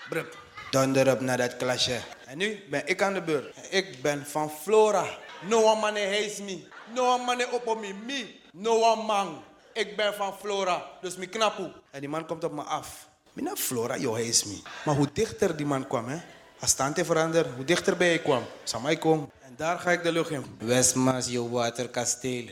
Brup. 0.08 0.36
Donder 0.70 1.10
op 1.12 1.20
naar 1.20 1.36
dat 1.36 1.56
klasje. 1.56 2.00
En 2.26 2.38
nu 2.38 2.62
ben 2.70 2.82
ik 2.86 3.02
aan 3.02 3.14
de 3.14 3.22
beurt. 3.22 3.56
Ik 3.70 4.02
ben 4.02 4.26
van 4.26 4.50
Flora. 4.50 5.06
No 5.48 5.62
one 5.62 5.80
man 5.80 5.96
hates 5.96 6.38
me. 6.38 6.66
No 6.94 7.12
one 7.12 7.24
man 7.24 7.44
op 7.52 7.80
me. 7.80 7.94
Me. 8.06 8.42
No 8.56 8.80
one 8.80 9.02
man. 9.02 9.42
Ik 9.72 9.96
ben 9.96 10.14
van 10.14 10.34
Flora. 10.40 10.86
Dus 11.00 11.16
me 11.16 11.26
knapoe. 11.26 11.72
En 11.90 12.00
die 12.00 12.08
man 12.08 12.26
komt 12.26 12.44
op 12.44 12.52
me 12.52 12.62
af. 12.62 13.08
Mina 13.32 13.56
Flora, 13.56 13.96
yo 13.96 14.14
hates 14.14 14.44
me. 14.44 14.62
Maar 14.84 14.94
hoe 14.94 15.08
dichter 15.12 15.56
die 15.56 15.66
man 15.66 15.86
kwam, 15.86 16.08
hè. 16.08 16.18
Als 16.60 16.70
stand 16.70 16.98
veranderd, 17.02 17.48
hoe 17.56 17.64
dichterbij 17.64 18.14
ik 18.14 18.22
kwam. 18.22 18.42
Samai 18.64 18.98
kom. 18.98 19.30
En 19.40 19.54
daar 19.56 19.78
ga 19.78 19.90
ik 19.90 20.02
de 20.02 20.12
lucht 20.12 20.30
in. 20.30 20.44
Westmaas, 20.58 21.26
je 21.26 21.50
waterkasteel. 21.50 22.44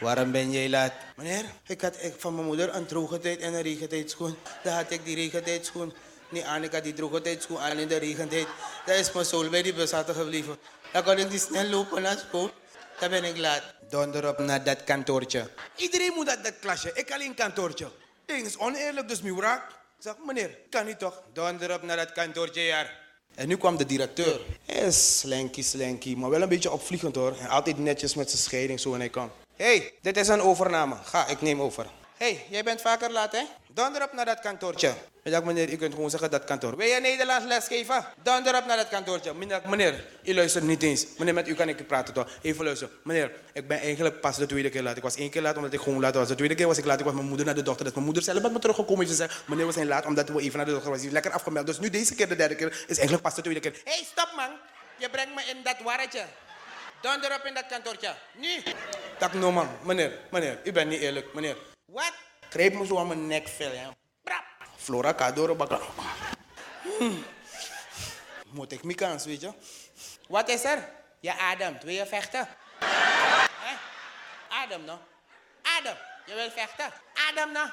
Waarom 0.00 0.30
ben 0.32 0.50
jij 0.50 0.68
laat? 0.68 0.92
Meneer, 1.16 1.44
ik 1.66 1.80
had 1.80 1.96
ik 2.02 2.14
van 2.18 2.34
mijn 2.34 2.46
moeder 2.46 2.74
een 2.74 2.86
droge 2.86 3.18
tijd 3.18 3.40
en 3.40 3.54
een 3.54 3.62
regentijdschoen. 3.62 4.36
Dan 4.62 4.74
had 4.74 4.90
ik 4.90 5.04
die 5.04 5.14
regentijdschoen 5.14 5.92
niet 6.28 6.44
aan. 6.44 6.62
Ik 6.62 6.72
had 6.72 6.82
die 6.82 6.94
droge 6.94 7.20
tijdschoen 7.20 7.58
aan 7.58 7.78
in 7.78 7.88
de 7.88 7.96
regentijd. 7.96 8.46
Daar 8.86 8.96
is 8.96 9.12
mijn 9.12 9.26
zool 9.26 9.48
bij 9.48 9.62
die 9.62 9.74
bus 9.74 9.92
gebleven. 9.92 10.56
Dan 10.92 11.02
kon 11.02 11.18
ik 11.18 11.30
die 11.30 11.38
snel 11.38 11.64
lopen 11.64 12.02
naar 12.02 12.24
school. 12.28 12.50
Dan 13.00 13.10
ben 13.10 13.24
ik 13.24 13.36
laat. 13.36 13.62
Donder 13.90 14.28
op 14.28 14.38
naar 14.38 14.64
dat 14.64 14.84
kantoortje. 14.84 15.50
Iedereen 15.76 16.12
moet 16.14 16.26
naar 16.26 16.42
dat 16.42 16.58
klasje. 16.60 16.90
Ik 16.94 17.12
alleen 17.12 17.34
kantoortje. 17.34 17.88
Ding 18.26 18.46
is 18.46 18.58
oneerlijk, 18.58 19.08
dus 19.08 19.22
mijn 19.22 19.36
wraak. 19.36 19.68
Ik 19.70 20.06
zeg, 20.06 20.14
meneer, 20.26 20.58
kan 20.70 20.86
niet 20.86 20.98
toch? 20.98 21.22
Donder 21.32 21.74
op 21.74 21.82
naar 21.82 21.96
dat 21.96 22.12
kantoortje, 22.12 22.60
ja. 22.60 22.86
En 23.34 23.48
nu 23.48 23.56
kwam 23.56 23.76
de 23.76 23.86
directeur. 23.86 24.40
Hij 24.66 24.76
is 24.76 25.18
slanky, 25.18 25.62
slanky, 25.62 26.14
maar 26.14 26.30
wel 26.30 26.42
een 26.42 26.48
beetje 26.48 26.70
opvliegend 26.70 27.14
hoor. 27.14 27.36
En 27.38 27.48
altijd 27.48 27.78
netjes 27.78 28.14
met 28.14 28.30
zijn 28.30 28.42
scheiding 28.42 28.80
zo 28.80 28.94
en 28.94 29.00
hij 29.00 29.08
kwam. 29.08 29.30
Hé, 29.56 29.64
hey, 29.76 29.92
dit 30.00 30.16
is 30.16 30.28
een 30.28 30.40
overname. 30.40 30.96
Ga, 31.04 31.26
ik 31.26 31.40
neem 31.40 31.60
over. 31.60 31.86
Hé, 32.20 32.26
hey, 32.26 32.46
jij 32.48 32.62
bent 32.62 32.80
vaker 32.80 33.10
laat 33.10 33.32
hè? 33.32 33.42
Donder 33.72 34.02
op 34.02 34.12
naar 34.12 34.24
dat 34.24 34.40
kantoortje. 34.40 34.94
Dacht, 35.22 35.44
meneer, 35.44 35.72
u 35.72 35.76
kunt 35.76 35.94
gewoon 35.94 36.10
zeggen 36.10 36.30
dat 36.30 36.44
kantoor. 36.44 36.76
Wil 36.76 36.86
je 36.86 37.00
Nederlands 37.00 37.46
lesgeven? 37.46 38.04
Donder 38.22 38.56
op 38.56 38.66
naar 38.66 38.76
dat 38.76 38.88
kantoortje. 38.88 39.34
Meneer, 39.34 39.60
meneer, 39.66 40.04
u 40.24 40.34
luistert 40.34 40.64
niet 40.64 40.82
eens. 40.82 41.06
Meneer, 41.18 41.34
met 41.34 41.48
u 41.48 41.54
kan 41.54 41.68
ik 41.68 41.86
praten 41.86 42.14
toch? 42.14 42.28
Even 42.42 42.64
luisteren. 42.64 42.94
Meneer, 43.04 43.32
ik 43.52 43.68
ben 43.68 43.80
eigenlijk 43.80 44.20
pas 44.20 44.36
de 44.36 44.46
tweede 44.46 44.68
keer 44.68 44.82
laat. 44.82 44.96
Ik 44.96 45.02
was 45.02 45.16
één 45.16 45.30
keer 45.30 45.42
laat 45.42 45.56
omdat 45.56 45.72
ik 45.72 45.80
gewoon 45.80 46.00
laat 46.00 46.14
was. 46.14 46.28
De 46.28 46.34
tweede 46.34 46.54
keer 46.54 46.66
was 46.66 46.78
ik 46.78 46.84
laat. 46.84 46.98
Ik 46.98 47.04
was 47.04 47.14
mijn 47.14 47.26
moeder 47.26 47.46
naar 47.46 47.54
de 47.54 47.62
dokter. 47.62 47.84
Dus 47.84 47.94
mijn 47.94 48.04
moeder 48.04 48.22
zelf 48.22 48.42
met 48.42 48.52
me 48.52 48.58
teruggekomen. 48.58 49.06
Ze 49.06 49.14
zei, 49.14 49.30
meneer, 49.46 49.66
we 49.66 49.72
zijn 49.72 49.86
laat 49.86 50.06
omdat 50.06 50.28
we 50.28 50.40
even 50.40 50.56
naar 50.56 50.66
de 50.66 50.72
dokter 50.72 50.90
was. 50.90 50.98
Die 50.98 51.08
is 51.08 51.14
lekker 51.14 51.32
afgemeld. 51.32 51.66
Dus 51.66 51.78
nu 51.78 51.90
deze 51.90 52.14
keer, 52.14 52.28
de 52.28 52.36
derde 52.36 52.54
keer, 52.54 52.68
is 52.68 52.96
eigenlijk 52.96 53.22
pas 53.22 53.34
de 53.34 53.42
tweede 53.42 53.60
keer. 53.60 53.72
Hé, 53.84 53.92
hey, 53.92 54.04
stop 54.04 54.32
man. 54.36 54.50
Je 54.96 55.10
brengt 55.10 55.34
me 55.34 55.42
in 55.50 55.56
dat 55.62 55.76
warretje. 55.84 56.24
Donder 57.00 57.34
op 57.34 57.44
in 57.44 57.54
dat 57.54 57.66
kantoortje. 57.66 58.14
Nu. 58.34 58.62
Tak 59.18 59.32
no 59.32 59.52
man. 59.52 59.68
Meneer, 59.82 60.18
meneer, 60.30 60.58
u 60.64 60.72
bent 60.72 60.90
niet 60.90 61.00
eerlijk. 61.00 61.34
Meneer. 61.34 61.69
Wat? 61.92 62.12
Greep 62.50 62.74
me 62.74 62.86
zo 62.86 62.98
aan 62.98 63.06
mijn 63.06 63.26
nek 63.26 63.48
hè. 63.58 63.88
Brap. 64.22 64.44
Flora 64.76 65.14
Cadoro 65.14 65.54
bakken. 65.54 65.80
Hmm. 66.98 67.24
Moet 68.46 68.72
ik 68.72 68.84
mijn 68.84 68.96
kans, 68.96 69.24
weet 69.24 69.40
je? 69.40 69.52
Wat 70.28 70.48
is 70.48 70.64
er? 70.64 70.88
Je 71.20 71.38
ademt. 71.38 71.82
Wil 71.82 71.94
je 71.94 72.06
vechten? 72.06 72.48
Hè? 72.78 73.74
Adem 74.48 74.84
nou. 74.84 74.98
Adem. 75.62 75.96
Je 76.26 76.34
wil 76.34 76.50
vechten? 76.50 76.92
Adem 77.28 77.52
nou. 77.52 77.68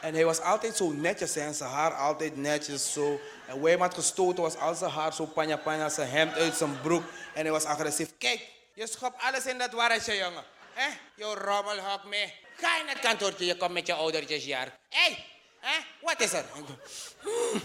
En 0.00 0.14
hij 0.14 0.24
was 0.24 0.40
altijd 0.40 0.76
zo 0.76 0.90
netjes 0.90 1.36
en 1.36 1.54
zijn 1.54 1.70
haar 1.70 1.94
altijd 1.94 2.36
netjes 2.36 2.92
zo. 2.92 3.20
En 3.46 3.60
waar 3.60 3.70
hij 3.70 3.78
had 3.78 3.94
gestoten 3.94 4.42
was 4.42 4.56
al 4.56 4.74
zijn 4.74 4.90
haar 4.90 5.12
zo 5.12 5.26
panja 5.26 5.56
panja, 5.56 5.88
zijn 5.88 6.10
hemd 6.10 6.34
uit 6.34 6.56
zijn 6.56 6.80
broek. 6.80 7.02
En 7.34 7.42
hij 7.42 7.50
was 7.50 7.64
agressief. 7.64 8.08
Kijk, 8.18 8.48
je 8.74 8.86
schopt 8.86 9.22
alles 9.22 9.46
in 9.46 9.58
dat 9.58 9.72
warretje, 9.72 10.16
jongen. 10.16 10.44
Hè? 10.72 10.88
Je 11.14 11.34
rommelhok 11.34 12.04
mee. 12.04 12.43
Ga 12.56 12.80
in 12.80 12.88
het 12.88 12.98
kantoortje, 12.98 13.44
je 13.44 13.56
komt 13.56 13.72
met 13.72 13.86
je 13.86 13.92
oudertjes 13.94 14.44
jaar. 14.44 14.78
Hé, 14.88 15.16
hè? 15.60 15.78
wat 16.00 16.20
is 16.20 16.32
er? 16.32 16.44
Ik 16.54 16.66
doe, 16.66 16.76
"Hmm, 17.20 17.62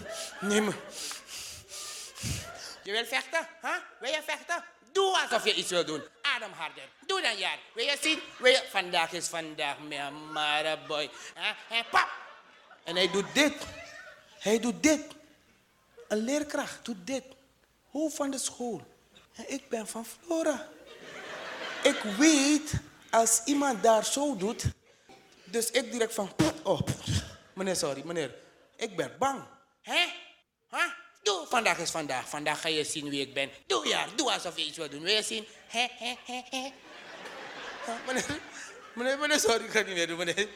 Nee, 0.48 0.60
maar. 0.60 0.74
Je 2.82 2.92
wil 2.92 3.04
vechten? 3.04 3.48
Huh? 3.62 3.76
Wil 4.00 4.10
je 4.10 4.22
vechten? 4.26 4.64
Doe 4.92 5.18
alsof 5.22 5.44
je 5.44 5.54
iets 5.54 5.70
wil 5.70 5.84
doen. 5.84 6.02
Adem 6.22 6.52
harder. 6.52 6.88
Doe 7.06 7.20
dan 7.20 7.36
jaar. 7.36 7.58
Wil 7.74 7.84
je 7.84 7.96
zien? 8.00 8.20
Wil. 8.38 8.60
Vandaag 8.70 9.12
is 9.12 9.26
vandaag, 9.28 9.78
mijn 9.78 10.32
mare 10.32 10.78
boy. 10.86 11.10
Hè? 11.34 11.52
Hè, 11.76 11.82
pap. 11.90 12.08
En 12.84 12.96
hij 12.96 13.10
doet 13.10 13.34
dit. 13.34 13.54
Hij 14.38 14.60
doet 14.60 14.82
dit. 14.82 15.00
Een 16.08 16.18
leerkracht 16.18 16.84
doet 16.84 17.06
dit. 17.06 17.24
Hoofd 17.90 18.16
van 18.16 18.30
de 18.30 18.38
school. 18.38 18.86
En 19.34 19.50
ik 19.50 19.68
ben 19.68 19.86
van 19.86 20.06
Flora. 20.06 20.68
Ik 21.82 22.02
weet, 22.02 22.72
als 23.10 23.40
iemand 23.44 23.82
daar 23.82 24.04
zo 24.04 24.36
doet, 24.36 24.64
dus 25.50 25.70
ik 25.70 25.92
direct 25.92 26.14
van, 26.14 26.32
oh, 26.62 26.80
meneer, 27.54 27.76
sorry, 27.76 28.02
meneer, 28.04 28.34
ik 28.76 28.96
ben 28.96 29.12
bang. 29.18 29.42
Hè? 29.82 30.06
Huh? 30.70 30.90
Doe, 31.22 31.46
vandaag 31.48 31.78
is 31.78 31.90
vandaag. 31.90 32.28
Vandaag 32.28 32.60
ga 32.60 32.68
je 32.68 32.84
zien 32.84 33.08
wie 33.08 33.20
ik 33.20 33.34
ben. 33.34 33.50
Doe 33.66 33.88
ja, 33.88 34.06
doe 34.16 34.32
alsof 34.32 34.56
je 34.56 34.64
iets 34.64 34.76
wil 34.76 34.88
doen. 34.88 35.02
Wil 35.02 35.14
je 35.14 35.22
zien? 35.22 35.46
Hè, 35.66 35.86
hè, 35.98 36.14
hè, 36.24 36.42
hè. 36.50 36.72
Meneer, 38.06 38.24
meneer, 38.94 39.18
meneer, 39.18 39.38
sorry, 39.38 39.64
ik 39.64 39.70
ga 39.70 39.80
niet 39.80 39.94
meer 39.94 40.06
doen, 40.06 40.18
meneer. 40.18 40.48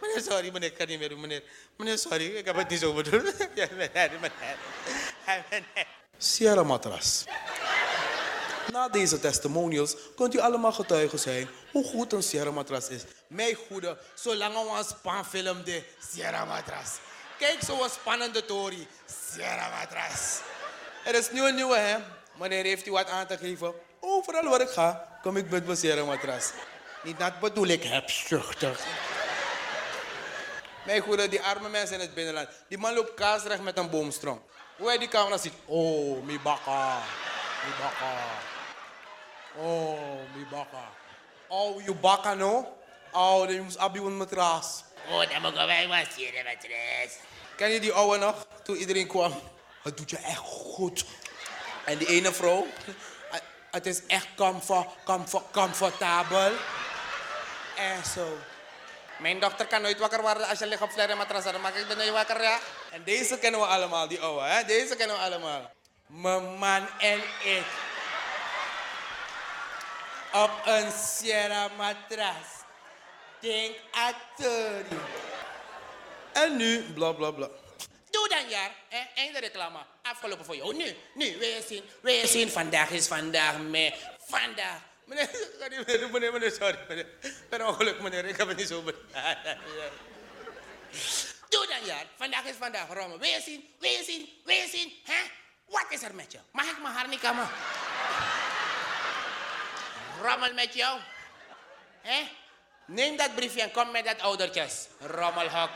Meneer, 0.00 0.22
sorry, 0.22 0.52
meneer, 0.52 0.70
ik 0.70 0.78
ga 0.78 0.84
niet 0.84 0.98
meer 0.98 1.08
doen, 1.08 1.20
meneer. 1.20 1.42
Meneer, 1.76 1.98
sorry, 1.98 2.36
ik 2.36 2.44
heb 2.44 2.56
het 2.56 2.68
niet 2.68 2.80
zo 2.80 2.92
bedoeld. 2.92 3.36
Ja, 3.54 3.68
meneer, 3.70 3.90
meneer. 3.92 4.56
Meneer. 5.26 5.86
Sierra 6.18 6.62
matras. 6.62 7.24
Na 8.72 8.88
deze 8.88 9.20
testimonials 9.20 9.96
kunt 10.16 10.34
u 10.34 10.38
allemaal 10.38 10.72
getuigen 10.72 11.18
zijn 11.18 11.48
hoe 11.72 11.84
goed 11.84 12.12
een 12.12 12.22
Sierra 12.22 12.50
matras 12.50 12.88
is. 12.88 13.02
Mijn 13.26 13.54
goede, 13.68 13.98
zolang 14.14 14.54
we 14.54 14.78
een 14.78 14.84
spanfilm 14.84 15.64
de 15.64 15.82
Sierra 16.12 16.44
matras. 16.44 16.98
Kijk 17.38 17.58
zo'n 17.66 17.88
spannende 17.88 18.44
Tory, 18.44 18.86
Sierra 19.30 19.68
matras. 19.68 20.40
Er 21.04 21.14
is 21.14 21.30
nu 21.30 21.46
een 21.46 21.54
nieuwe 21.54 21.76
hè. 21.76 21.96
Wanneer 22.36 22.64
heeft 22.64 22.86
u 22.86 22.90
wat 22.90 23.08
aan 23.08 23.26
te 23.26 23.38
geven? 23.38 23.74
Overal 24.00 24.50
waar 24.50 24.60
ik 24.60 24.68
ga, 24.68 25.18
kom 25.22 25.36
ik 25.36 25.50
met 25.50 25.64
mijn 25.66 25.78
Sierra 25.78 26.04
matras. 26.04 26.50
Niet 27.02 27.18
dat 27.18 27.40
bedoel 27.40 27.66
ik 27.66 27.82
hebzuchtig. 27.82 28.84
Mijn 30.86 31.00
goede, 31.00 31.28
die 31.28 31.42
arme 31.42 31.68
mensen 31.68 31.94
in 31.94 32.00
het 32.00 32.14
binnenland. 32.14 32.48
Die 32.68 32.78
man 32.78 32.94
loopt 32.94 33.14
kaasrecht 33.14 33.62
met 33.62 33.78
een 33.78 33.90
boomstrom. 33.90 34.42
Hoe 34.76 34.86
hij 34.86 34.98
die 34.98 35.08
camera 35.08 35.38
ziet. 35.38 35.52
Oh, 35.66 36.24
mi 36.24 36.38
baka. 36.38 36.98
Mi. 37.64 38.51
Oh, 39.56 40.20
mi 40.34 40.44
baka. 40.50 40.90
Oh, 41.48 41.82
you 41.84 41.94
baka 41.94 42.34
no? 42.34 42.76
Oh, 43.12 43.46
dan 43.46 43.60
moest 43.60 43.78
abi 43.78 43.98
een 43.98 44.16
matras. 44.16 44.84
Oh, 45.10 45.30
dan 45.30 45.42
mogen 45.42 45.66
wij 45.66 45.86
maar 45.86 46.06
zien, 46.16 46.34
matras. 46.34 47.12
Ken 47.56 47.70
je 47.70 47.80
die 47.80 47.92
oude 47.92 48.18
nog? 48.18 48.46
Toen 48.64 48.76
iedereen 48.76 49.06
kwam. 49.06 49.40
Het 49.82 49.96
doet 49.96 50.10
je 50.10 50.18
echt 50.18 50.38
goed. 50.38 51.04
En 51.84 51.98
die 51.98 52.08
ene 52.08 52.32
vrouw. 52.32 52.66
Het 53.70 53.86
is 53.86 54.06
echt 54.06 54.26
comfort, 54.36 54.88
comfort, 55.04 55.44
comfortabel. 55.52 56.52
En 57.76 58.04
zo. 58.14 58.38
Mijn 59.18 59.40
dochter 59.40 59.66
kan 59.66 59.82
nooit 59.82 59.98
wakker 59.98 60.20
worden 60.20 60.48
als 60.48 60.58
je 60.58 60.66
ligt 60.66 60.82
op 60.82 60.90
flair 60.90 61.16
matras. 61.16 61.44
Dan 61.44 61.60
maak 61.60 61.74
ik 61.74 61.88
ben 61.88 61.96
nooit 61.96 62.10
wakker, 62.10 62.42
ja. 62.42 62.58
En 62.90 63.02
deze 63.04 63.38
kennen 63.38 63.60
we 63.60 63.66
allemaal, 63.66 64.08
die 64.08 64.20
oude, 64.20 64.44
hè? 64.46 64.64
Deze 64.64 64.96
kennen 64.96 65.16
we 65.16 65.22
allemaal. 65.22 65.70
Mijn 66.06 66.54
man 66.54 66.88
en 66.98 67.18
ik. 67.42 67.64
Op 70.32 70.50
een 70.64 70.92
Sierra 70.92 71.68
matras. 71.76 72.64
Denk 73.40 73.76
attori. 73.90 75.00
En 76.32 76.56
nu, 76.56 76.82
bla 76.94 77.12
bla 77.12 77.30
bla. 77.30 77.48
Doe 78.10 78.28
dan 78.28 78.48
ja, 78.48 78.70
hè? 78.88 78.98
einde 79.14 79.40
reclame. 79.40 79.78
Afgelopen 80.02 80.44
voor 80.44 80.56
jou. 80.56 80.74
Nu, 80.76 80.96
nu, 81.14 81.36
wil 81.38 81.48
je 81.48 81.62
zien, 81.68 81.84
wil 82.00 82.14
je 82.14 82.26
zien, 82.26 82.50
vandaag 82.50 82.90
is 82.90 83.06
vandaag 83.06 83.58
mee. 83.58 83.94
Vandaag. 84.18 84.80
Meneer, 85.04 85.28
meneer, 85.58 86.10
meneer, 86.10 86.32
meneer, 86.32 86.50
sorry. 86.50 86.78
Meneer. 86.88 87.06
Per 87.48 87.66
ongeluk, 87.66 88.00
meneer, 88.00 88.24
ik 88.24 88.36
heb 88.36 88.48
het 88.48 88.56
niet 88.56 88.68
zo. 88.68 88.82
Doe 91.48 91.66
dan 91.66 91.84
ja, 91.84 92.02
vandaag 92.16 92.44
is 92.44 92.56
vandaag, 92.58 92.92
Rommel. 92.92 93.18
Wil 93.18 93.30
je 93.30 93.40
zien, 93.40 93.68
wil 93.78 93.90
je 93.90 94.04
zien, 94.04 94.28
wil 94.44 94.56
je 94.56 94.68
zien, 94.68 94.92
hè? 95.04 95.20
Wat 95.66 95.86
is 95.88 96.02
er 96.02 96.14
met 96.14 96.32
je? 96.32 96.38
Mag 96.52 96.70
ik 96.70 96.82
mijn 96.82 96.94
haar 96.94 97.08
niet 97.08 97.20
kammen? 97.20 97.48
Rommel 100.22 100.54
met 100.54 100.74
jou. 100.74 100.98
Hè? 102.02 102.28
Neem 102.86 103.16
dat 103.16 103.34
briefje 103.34 103.62
en 103.62 103.70
kom 103.70 103.90
met 103.90 104.04
dat 104.04 104.20
oudertjes. 104.20 104.88
Rommelhok. 105.00 105.70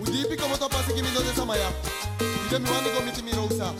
Udipi 0.00 0.36
como 0.36 0.56
to 0.56 0.68
pasi 0.68 0.92
kimi 0.94 1.12
do 1.12 1.22
de 1.22 1.32
samaya. 1.36 1.70
Ide 2.46 2.58
mi 2.58 2.68
wani 2.70 2.90
komiti 2.90 3.22
mi 3.22 3.32
rosa. 3.32 3.72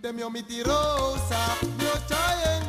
Temi 0.00 0.22
omiti 0.22 0.62
rosa. 0.62 1.56
Mi 1.78 1.84
ocha 1.86 2.22
engua 2.44 2.60
mi 2.60 2.63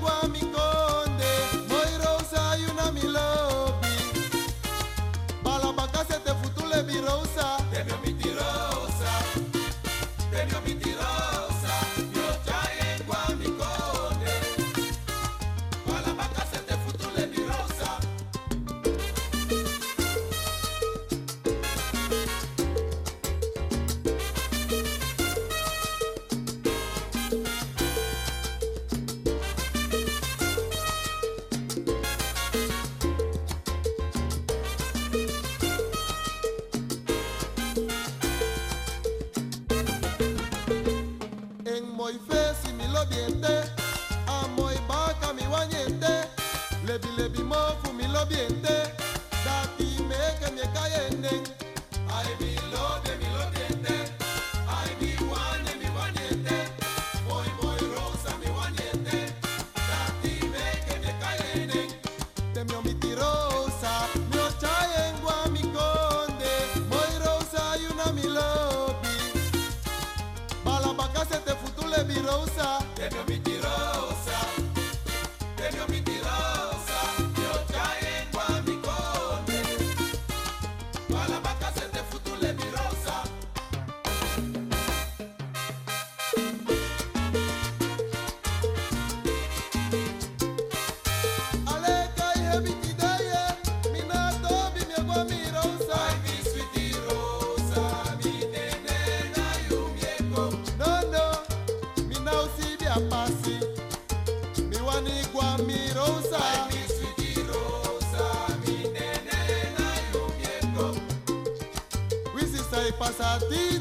ti. 113.40 113.75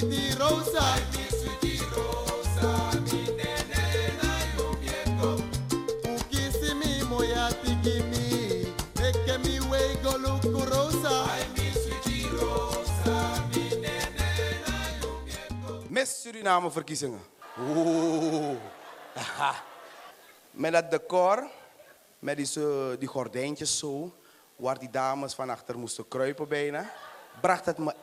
Sweetie 0.00 0.34
Rosa. 0.38 0.84
Sweetie 1.28 1.80
Rosa, 1.94 2.72
mi 3.04 3.22
nene 3.36 3.82
na 4.20 4.32
yumieko. 4.56 5.30
Ukisi 6.16 6.74
mi 6.74 7.02
moya 7.08 7.48
tiki 7.62 8.00
mi, 8.10 8.64
eke 9.08 9.38
mi 9.44 9.60
wey 9.70 9.96
go 10.02 10.16
look 10.16 10.44
Rosa. 10.72 11.14
Ay, 11.32 11.44
mi 11.56 11.68
sweetie 11.72 12.28
Rosa, 12.32 13.16
mi 13.52 13.64
nene 13.80 14.48
na 14.64 14.76
yumieko. 15.00 15.84
Miss 15.90 16.22
Suriname 16.22 16.70
verkiezingen. 16.70 17.20
Oeh. 17.58 18.56
Met 20.50 20.72
dat 20.72 20.90
decor, 20.90 21.44
met 22.18 22.36
die, 22.36 22.48
die 22.98 23.08
gordijntjes 23.08 23.78
zo, 23.78 24.12
waar 24.56 24.78
die 24.78 24.90
dames 24.90 25.34
van 25.34 25.50
achter 25.50 25.78
moesten 25.78 26.08
kruipen 26.08 26.48
bijna, 26.48 26.90
bracht 27.40 27.66
het 27.66 27.78
me 27.78 27.94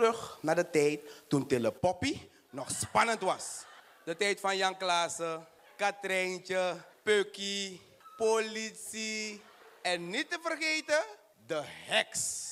terug 0.00 0.38
naar 0.40 0.54
de 0.54 0.70
tijd 0.70 1.00
toen 1.28 1.46
Tille 1.46 1.72
Poppy 1.72 2.20
nog 2.50 2.70
spannend 2.70 3.20
was. 3.20 3.64
De 4.04 4.16
tijd 4.16 4.40
van 4.40 4.56
Jan 4.56 4.76
Klaassen, 4.76 5.46
Katrijntje, 5.76 6.76
Pukkie, 7.02 7.80
politie 8.16 9.42
en 9.82 10.10
niet 10.10 10.30
te 10.30 10.38
vergeten 10.42 11.04
de 11.46 11.62
heks. 11.64 12.46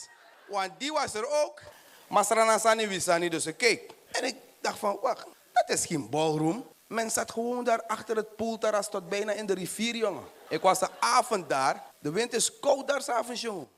Want 0.48 0.72
die 0.78 0.92
was 0.92 1.14
er 1.14 1.26
ook. 1.44 1.62
Masrana 2.08 2.58
Sani 2.58 2.86
Wisani, 2.86 3.28
dus 3.28 3.46
ik 3.46 3.56
keek. 3.56 3.92
En 4.10 4.24
ik 4.24 4.36
dacht 4.60 4.78
van, 4.78 4.98
wacht, 5.02 5.26
dat 5.52 5.68
is 5.68 5.86
geen 5.86 6.10
ballroom. 6.10 6.66
Men 6.86 7.10
zat 7.10 7.32
gewoon 7.32 7.64
daar 7.64 7.82
achter 7.82 8.16
het 8.16 8.36
poolterras 8.36 8.90
tot 8.90 9.08
bijna 9.08 9.32
in 9.32 9.46
de 9.46 9.54
rivier, 9.54 9.96
jongen. 9.96 10.24
Ik 10.48 10.60
was 10.60 10.78
de 10.78 10.88
avond 11.00 11.48
daar. 11.48 11.84
De 11.98 12.10
wind 12.10 12.32
is 12.32 12.58
koud 12.58 12.88
daar 12.88 13.02
s'avonds, 13.02 13.40
jongen. 13.40 13.68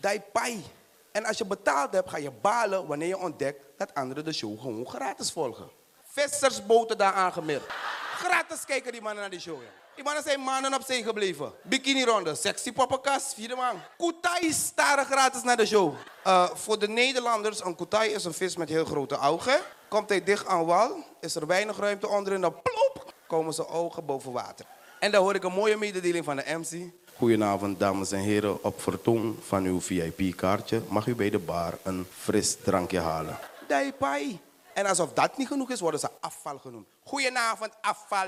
Dai 0.00 0.20
pai. 0.20 0.64
En 1.12 1.24
als 1.24 1.38
je 1.38 1.44
betaald 1.44 1.92
hebt, 1.92 2.10
ga 2.10 2.16
je 2.16 2.30
balen 2.30 2.86
wanneer 2.86 3.08
je 3.08 3.18
ontdekt 3.18 3.64
dat 3.76 3.94
anderen 3.94 4.24
de 4.24 4.32
show 4.32 4.60
gewoon 4.60 4.86
gratis 4.86 5.32
volgen. 5.32 5.70
Vissersboten 6.04 6.98
daar 6.98 7.12
aangemerkt. 7.12 7.72
Gratis 8.14 8.64
kijken 8.64 8.92
die 8.92 9.00
mannen 9.00 9.20
naar 9.20 9.30
die 9.30 9.40
show. 9.40 9.54
jongen. 9.54 9.78
Die 9.94 10.04
mannen 10.04 10.22
zijn 10.22 10.44
maanden 10.44 10.74
op 10.74 10.82
zee 10.82 11.02
gebleven. 11.02 11.52
Bikini 11.62 12.04
ronde, 12.04 12.34
sexy 12.34 12.72
poppenkast, 12.72 13.34
vierde 13.34 13.54
man. 13.54 13.80
Kutai 13.96 14.52
staren 14.52 15.04
gratis 15.04 15.42
naar 15.42 15.56
de 15.56 15.66
show. 15.66 15.94
Eh, 16.24 16.50
voor 16.54 16.78
de 16.78 16.88
Nederlanders, 16.88 17.64
een 17.64 17.76
kutai 17.76 18.10
is 18.10 18.24
een 18.24 18.32
vis 18.32 18.56
met 18.56 18.68
heel 18.68 18.84
grote 18.84 19.18
ogen. 19.18 19.60
Komt 19.88 20.08
hij 20.08 20.24
dicht 20.24 20.46
aan 20.46 20.64
wal, 20.64 21.04
is 21.20 21.34
er 21.34 21.46
weinig 21.46 21.78
ruimte 21.78 22.08
onderin, 22.08 22.40
dan 22.40 22.62
plop, 22.62 23.14
komen 23.26 23.52
zijn 23.52 23.66
ogen 23.66 24.06
boven 24.06 24.32
water. 24.32 24.66
En 24.98 25.10
dan 25.10 25.22
hoor 25.22 25.34
ik 25.34 25.44
een 25.44 25.52
mooie 25.52 25.76
mededeling 25.76 26.24
van 26.24 26.36
de 26.36 26.44
MC. 26.58 26.92
Goedenavond, 27.20 27.78
dames 27.78 28.12
en 28.12 28.18
heren. 28.18 28.64
Op 28.64 28.80
vertoon 28.80 29.38
van 29.46 29.64
uw 29.64 29.80
VIP-kaartje 29.80 30.82
mag 30.88 31.06
u 31.06 31.14
bij 31.14 31.30
de 31.30 31.38
bar 31.38 31.78
een 31.82 32.06
fris 32.18 32.56
drankje 32.64 33.00
halen. 33.00 33.38
Dai 33.66 33.92
pai. 33.92 34.40
En 34.72 34.86
alsof 34.86 35.12
dat 35.12 35.36
niet 35.36 35.46
genoeg 35.46 35.70
is, 35.70 35.80
worden 35.80 36.00
ze 36.00 36.08
afval 36.20 36.58
genoemd. 36.58 36.86
Goedenavond, 37.04 37.72
afval. 37.80 38.26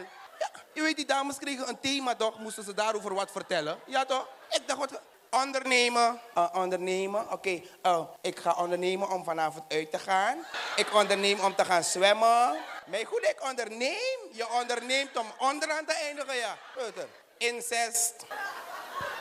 Ja, 0.74 0.82
weet, 0.82 0.96
die 0.96 1.06
dames 1.06 1.38
kregen 1.38 1.68
een 1.68 1.80
thema 1.80 2.14
toch? 2.14 2.38
Moesten 2.38 2.64
ze 2.64 2.74
daarover 2.74 3.14
wat 3.14 3.30
vertellen? 3.30 3.78
Ja 3.86 4.04
toch? 4.04 4.28
Ik 4.50 4.62
dacht, 4.66 4.78
wat... 4.78 5.00
Ondernemen. 5.30 6.20
Eh, 6.34 6.48
ondernemen. 6.52 7.32
Oké, 7.32 7.60
eh, 7.82 8.00
ik 8.20 8.38
ga 8.38 8.54
ondernemen 8.58 9.10
om 9.10 9.24
vanavond 9.24 9.64
uit 9.68 9.90
te 9.90 9.98
gaan. 9.98 10.38
Ik 10.76 10.94
onderneem 10.94 11.40
om 11.40 11.54
te 11.54 11.64
gaan 11.64 11.84
zwemmen. 11.84 12.56
Maar 12.86 13.06
goed, 13.06 13.22
ik 13.22 13.48
onderneem. 13.48 14.18
Je 14.32 14.46
onderneemt 14.60 15.18
om 15.18 15.26
onderaan 15.38 15.84
te 15.84 15.92
eindigen, 15.92 16.36
ja. 16.36 16.56
Peuter. 16.74 17.08
Incest. 17.38 18.14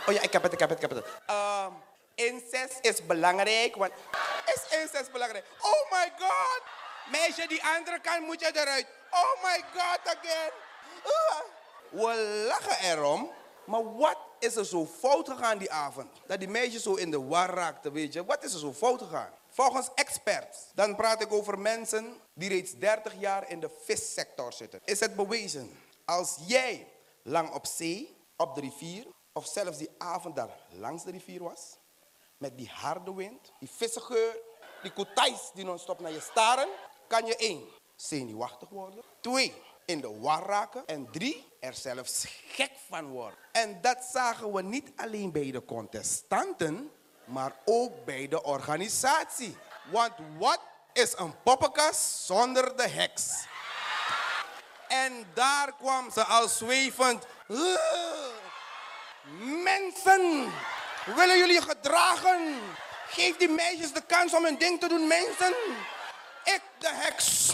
Oh 0.08 0.14
ja, 0.14 0.22
ik 0.22 0.34
heb 0.34 0.44
het, 0.44 0.54
ik 0.54 0.60
heb 0.60 0.70
het, 0.70 0.84
ik 0.84 0.90
heb 0.90 0.98
het. 0.98 1.06
Ehm, 1.26 1.72
incest 2.16 2.78
is 2.82 3.06
belangrijk, 3.06 3.76
want... 3.76 3.92
Is 4.46 4.78
incest 4.80 5.12
belangrijk? 5.12 5.46
Oh 5.62 5.92
my 5.92 6.12
god! 6.18 6.62
Meisje, 7.12 7.48
die 7.48 7.64
andere 7.64 8.00
kant 8.00 8.26
moet 8.26 8.40
je 8.40 8.52
eruit. 8.54 8.86
Oh 9.12 9.44
my 9.44 9.64
god, 9.74 10.00
again. 10.04 10.52
Ah. 11.04 11.40
We 11.90 12.46
lachen 12.48 12.92
erom, 12.92 13.32
maar 13.66 13.98
wat 13.98 14.18
is 14.40 14.56
er 14.56 14.66
zo 14.66 14.86
fout 15.00 15.30
gegaan 15.30 15.58
die 15.58 15.72
avond? 15.72 16.08
Dat 16.26 16.40
die 16.40 16.48
meisjes 16.48 16.84
zo 16.84 16.94
in 16.94 17.12
de 17.12 17.22
war 17.22 17.50
raakten, 17.50 17.92
weet 17.92 18.14
je. 18.14 18.26
Wat 18.26 18.44
is 18.44 18.54
er 18.54 18.60
zo 18.60 18.74
fout 18.74 19.02
gegaan? 19.02 19.30
Volgens 19.50 19.90
experts, 19.96 20.58
dan 20.74 20.96
praat 20.96 21.22
ik 21.22 21.34
over 21.34 21.60
mensen 21.60 22.20
die 22.34 22.50
reeds 22.50 22.74
30 22.74 23.14
jaar 23.20 23.50
in 23.50 23.60
de 23.60 23.70
vissector 23.84 24.54
zitten. 24.54 24.82
Is 24.86 25.00
het 25.00 25.16
bewezen, 25.16 25.80
als 26.06 26.38
jij 26.46 26.88
lang 27.24 27.54
op 27.54 27.66
zee, 27.66 28.18
op 28.38 28.56
de 28.56 28.62
rivier, 28.62 29.06
of 29.34 29.46
zelfs 29.46 29.78
die 29.78 29.90
avond 29.98 30.36
daar 30.36 30.58
langs 30.70 31.04
de 31.04 31.12
rivier 31.12 31.44
was, 31.44 31.78
met 32.38 32.58
die 32.58 32.70
harde 32.70 33.14
wind, 33.14 33.52
die 33.60 33.70
vissengeur, 33.70 34.38
die 34.82 34.92
koetais 34.92 35.52
die 35.54 35.66
non-stop 35.66 36.00
naar 36.00 36.12
je 36.12 36.20
staren, 36.20 36.68
kan 37.08 37.26
je 37.26 37.36
één, 37.36 37.64
zenuwachtig 37.96 38.70
worden. 38.70 39.04
Twee, 39.20 39.54
in 39.86 40.02
de 40.02 40.20
war 40.20 40.46
raken. 40.46 40.86
En 40.86 41.12
drie, 41.12 41.52
er 41.60 41.74
zelfs 41.74 42.26
gek 42.48 42.72
van 42.90 43.10
worden. 43.10 43.38
En 43.52 43.82
dat 43.82 44.04
zagen 44.04 44.54
we 44.54 44.62
niet 44.62 44.92
alleen 44.96 45.32
bij 45.32 45.52
de 45.52 45.66
contestanten, 45.66 46.92
maar 47.26 47.56
ook 47.66 48.06
bij 48.06 48.28
de 48.28 48.44
organisatie. 48.44 49.58
Want 49.92 50.14
wat 50.38 50.60
is 50.94 51.14
een 51.18 51.42
poppenkast 51.44 52.26
zonder 52.26 52.78
de 52.78 52.90
heks? 52.90 53.46
En 54.88 55.26
daar 55.34 55.76
kwam 55.76 56.12
ze 56.12 56.24
al 56.24 56.48
zwevend. 56.48 57.26
"Ugh, 59.26 59.64
Mensen, 59.64 60.52
willen 61.16 61.38
jullie 61.38 61.62
gedragen? 61.62 62.60
Geef 63.08 63.38
die 63.38 63.50
meisjes 63.50 63.94
de 63.94 64.02
kans 64.02 64.34
om 64.34 64.44
hun 64.44 64.58
ding 64.58 64.80
te 64.80 64.88
doen, 64.88 65.08
mensen. 65.08 65.54
Ik, 66.44 66.62
de 66.78 66.90
heks. 66.92 67.52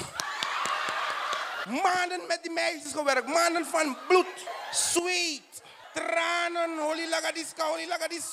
Maanden 1.84 2.26
met 2.28 2.44
die 2.44 2.52
meisjes 2.52 2.92
gewerkt. 2.92 3.28
Maanden 3.28 3.66
van 3.66 3.98
bloed, 4.08 4.46
zweet, 4.72 5.62
tranen. 5.94 6.78
Holy 6.80 7.10
lagadiska, 7.10 7.66
holy 7.66 7.88
lagadis. 7.88 8.26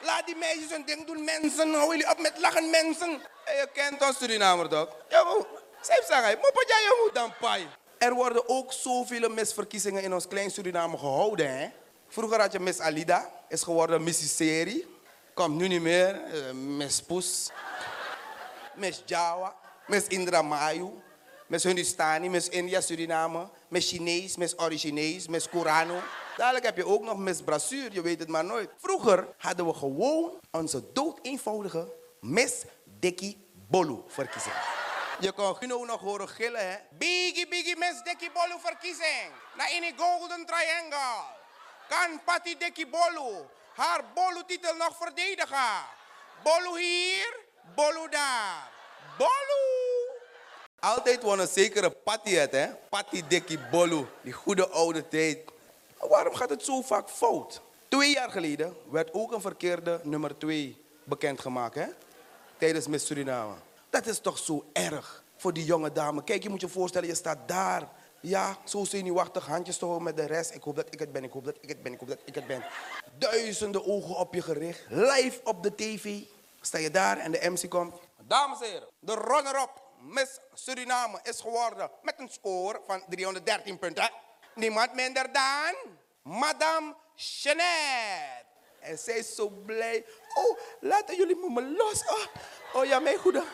Laat 0.00 0.26
die 0.26 0.36
meisjes 0.36 0.70
hun 0.70 0.84
ding 0.84 1.06
doen, 1.06 1.24
mensen. 1.24 1.74
Hou 1.74 1.90
jullie 1.90 2.10
op 2.10 2.18
met 2.18 2.38
lachen, 2.38 2.70
mensen. 2.70 3.22
En 3.44 3.56
je 3.56 3.68
kent 3.72 4.02
ons 4.02 4.16
Surinamer 4.18 4.68
toch? 4.68 4.88
Ja, 5.08 5.24
maar, 5.24 5.34
zij 5.80 6.02
zeggen, 6.08 6.38
maar 6.40 6.52
wat 6.52 6.68
jij 6.68 6.96
moet 7.02 7.14
dan 7.14 7.32
pai. 7.40 7.68
Er 7.98 8.14
worden 8.14 8.48
ook 8.48 8.72
zoveel 8.72 9.28
misverkiezingen 9.28 10.02
in 10.02 10.14
ons 10.14 10.28
klein 10.28 10.50
Suriname 10.50 10.98
gehouden, 10.98 11.58
hè? 11.58 11.70
Vroeger 12.08 12.40
had 12.40 12.52
je 12.52 12.60
Miss 12.60 12.80
Alida, 12.80 13.30
is 13.48 13.62
geworden 13.62 14.02
Missy 14.02 14.26
Seri. 14.26 14.86
Komt 15.34 15.56
nu 15.56 15.68
niet 15.68 15.80
meer. 15.82 16.24
eh, 16.24 16.52
Miss 16.52 17.02
Poes. 17.02 17.50
Miss 18.74 19.02
Jawa. 19.06 19.54
Miss 19.86 20.06
Indra 20.06 20.42
Mayu. 20.42 20.90
Miss 21.46 21.64
Hindustani, 21.64 22.28
Miss 22.28 22.48
India, 22.48 22.80
Suriname. 22.80 23.48
Miss 23.68 23.88
Chinees, 23.88 24.36
Miss 24.36 24.54
Originees, 24.58 25.28
Miss 25.28 25.48
Kurano. 25.48 26.02
Dadelijk 26.36 26.64
heb 26.64 26.76
je 26.76 26.86
ook 26.86 27.02
nog 27.02 27.16
Miss 27.18 27.42
Brassuur, 27.42 27.92
je 27.92 28.00
weet 28.00 28.18
het 28.18 28.28
maar 28.28 28.44
nooit. 28.44 28.70
Vroeger 28.78 29.28
hadden 29.38 29.66
we 29.66 29.74
gewoon 29.74 30.40
onze 30.50 30.92
dood 30.92 31.18
eenvoudige 31.22 31.92
Miss 32.20 32.64
Dikkie 32.84 33.48
Bolu 33.68 34.02
verkiezing. 34.06 34.54
Je 35.20 35.32
kon 35.32 35.56
Gino 35.56 35.84
nog 35.84 36.00
horen 36.00 36.28
gillen, 36.28 36.70
hè? 36.70 36.76
Biggie, 36.90 37.48
biggie, 37.48 37.76
Miss 37.76 38.02
Dikkie 38.02 38.30
Bolu 38.32 38.54
verkiezing. 38.60 39.30
Na 39.56 39.68
in 39.68 39.80
die 39.80 39.92
Golden 39.96 40.46
Triangle. 40.46 41.24
Kan 41.88 42.20
Patty 42.24 42.56
Dikkie 42.56 42.86
Bolu 42.86 43.46
haar 43.76 44.04
Bolu-titel 44.14 44.74
nog 44.76 44.96
verdedigen? 44.96 45.84
Bolu 46.42 46.80
hier, 46.80 47.38
Bolu 47.74 48.08
daar. 48.10 48.70
Bolu! 49.18 49.64
Altijd 50.80 51.22
won 51.22 51.38
een 51.38 51.48
zekere 51.48 51.90
Patty 51.90 52.34
het, 52.34 52.52
hè? 52.52 52.66
Patty 52.88 53.22
Dikkie 53.28 53.58
Bolu, 53.70 54.06
die 54.22 54.32
goede 54.32 54.68
oude 54.68 55.08
tijd. 55.08 55.38
Waarom 55.98 56.34
gaat 56.34 56.50
het 56.50 56.64
zo 56.64 56.82
vaak 56.82 57.10
fout? 57.10 57.60
Twee 57.88 58.12
jaar 58.12 58.30
geleden 58.30 58.76
werd 58.90 59.12
ook 59.12 59.32
een 59.32 59.40
verkeerde 59.40 60.00
nummer 60.02 60.38
2 60.38 60.84
bekendgemaakt, 61.04 61.74
hè? 61.74 61.86
Tijdens 62.58 62.86
Miss 62.86 63.06
Suriname. 63.06 63.54
Dat 63.90 64.06
is 64.06 64.20
toch 64.20 64.38
zo 64.38 64.64
erg 64.72 65.22
voor 65.36 65.52
die 65.52 65.64
jonge 65.64 65.92
dame. 65.92 66.24
Kijk, 66.24 66.42
je 66.42 66.48
moet 66.48 66.60
je 66.60 66.68
voorstellen, 66.68 67.08
je 67.08 67.14
staat 67.14 67.48
daar. 67.48 67.88
Ja, 68.20 68.56
zo 68.64 68.84
zenuwachtig, 68.84 69.46
handjes 69.46 69.78
te 69.78 69.84
houden 69.84 70.04
met 70.06 70.16
de 70.16 70.26
rest. 70.26 70.54
Ik 70.54 70.62
hoop 70.62 70.76
dat 70.76 70.86
ik 70.90 70.98
het 70.98 71.12
ben, 71.12 71.24
ik 71.24 71.32
hoop 71.32 71.44
dat 71.44 71.56
ik 71.60 71.68
het 71.68 71.82
ben, 71.82 71.92
ik 71.92 72.00
hoop 72.00 72.08
dat 72.08 72.18
ik 72.24 72.34
het 72.34 72.46
ben. 72.46 72.64
Duizenden 73.18 73.86
ogen 73.86 74.16
op 74.16 74.34
je 74.34 74.42
gericht. 74.42 74.84
Live 74.88 75.40
op 75.44 75.62
de 75.62 75.74
tv. 75.74 76.20
Sta 76.60 76.78
je 76.78 76.90
daar 76.90 77.18
en 77.18 77.32
de 77.32 77.50
MC 77.50 77.70
komt. 77.70 77.94
Dames 78.26 78.60
en 78.60 78.70
heren, 78.70 78.88
de 78.98 79.14
runner-up 79.14 79.84
Miss 80.00 80.38
Suriname 80.54 81.20
is 81.22 81.40
geworden 81.40 81.90
met 82.02 82.14
een 82.18 82.28
score 82.28 82.80
van 82.86 83.02
313 83.08 83.78
punten. 83.78 84.10
Niemand 84.54 84.94
minder 84.94 85.32
dan 85.32 85.74
Madame 86.22 86.94
Jeanette. 87.14 88.44
En 88.80 88.98
zij 88.98 89.14
is 89.14 89.34
zo 89.34 89.48
blij. 89.48 90.04
Oh, 90.34 90.58
laten 90.80 91.16
jullie 91.16 91.36
me 91.36 91.62
los. 91.62 92.04
Oh, 92.08 92.26
oh 92.80 92.84
ja, 92.84 92.98
mijn 92.98 93.18
goede. 93.18 93.44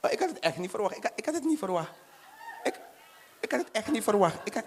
Oh, 0.00 0.10
ik 0.10 0.18
had 0.18 0.28
het 0.28 0.38
echt 0.38 0.56
niet 0.56 0.70
verwacht. 0.70 0.96
Ik 0.96 1.10
ik 1.14 1.24
had 1.24 1.34
het 1.34 1.44
niet 1.44 1.58
verwacht. 1.58 1.90
Ik, 3.40 3.50
had 3.50 3.60
het 3.60 3.70
echt 3.72 3.90
niet 3.90 4.02
verwacht. 4.02 4.36
Ik 4.44 4.54
had, 4.54 4.64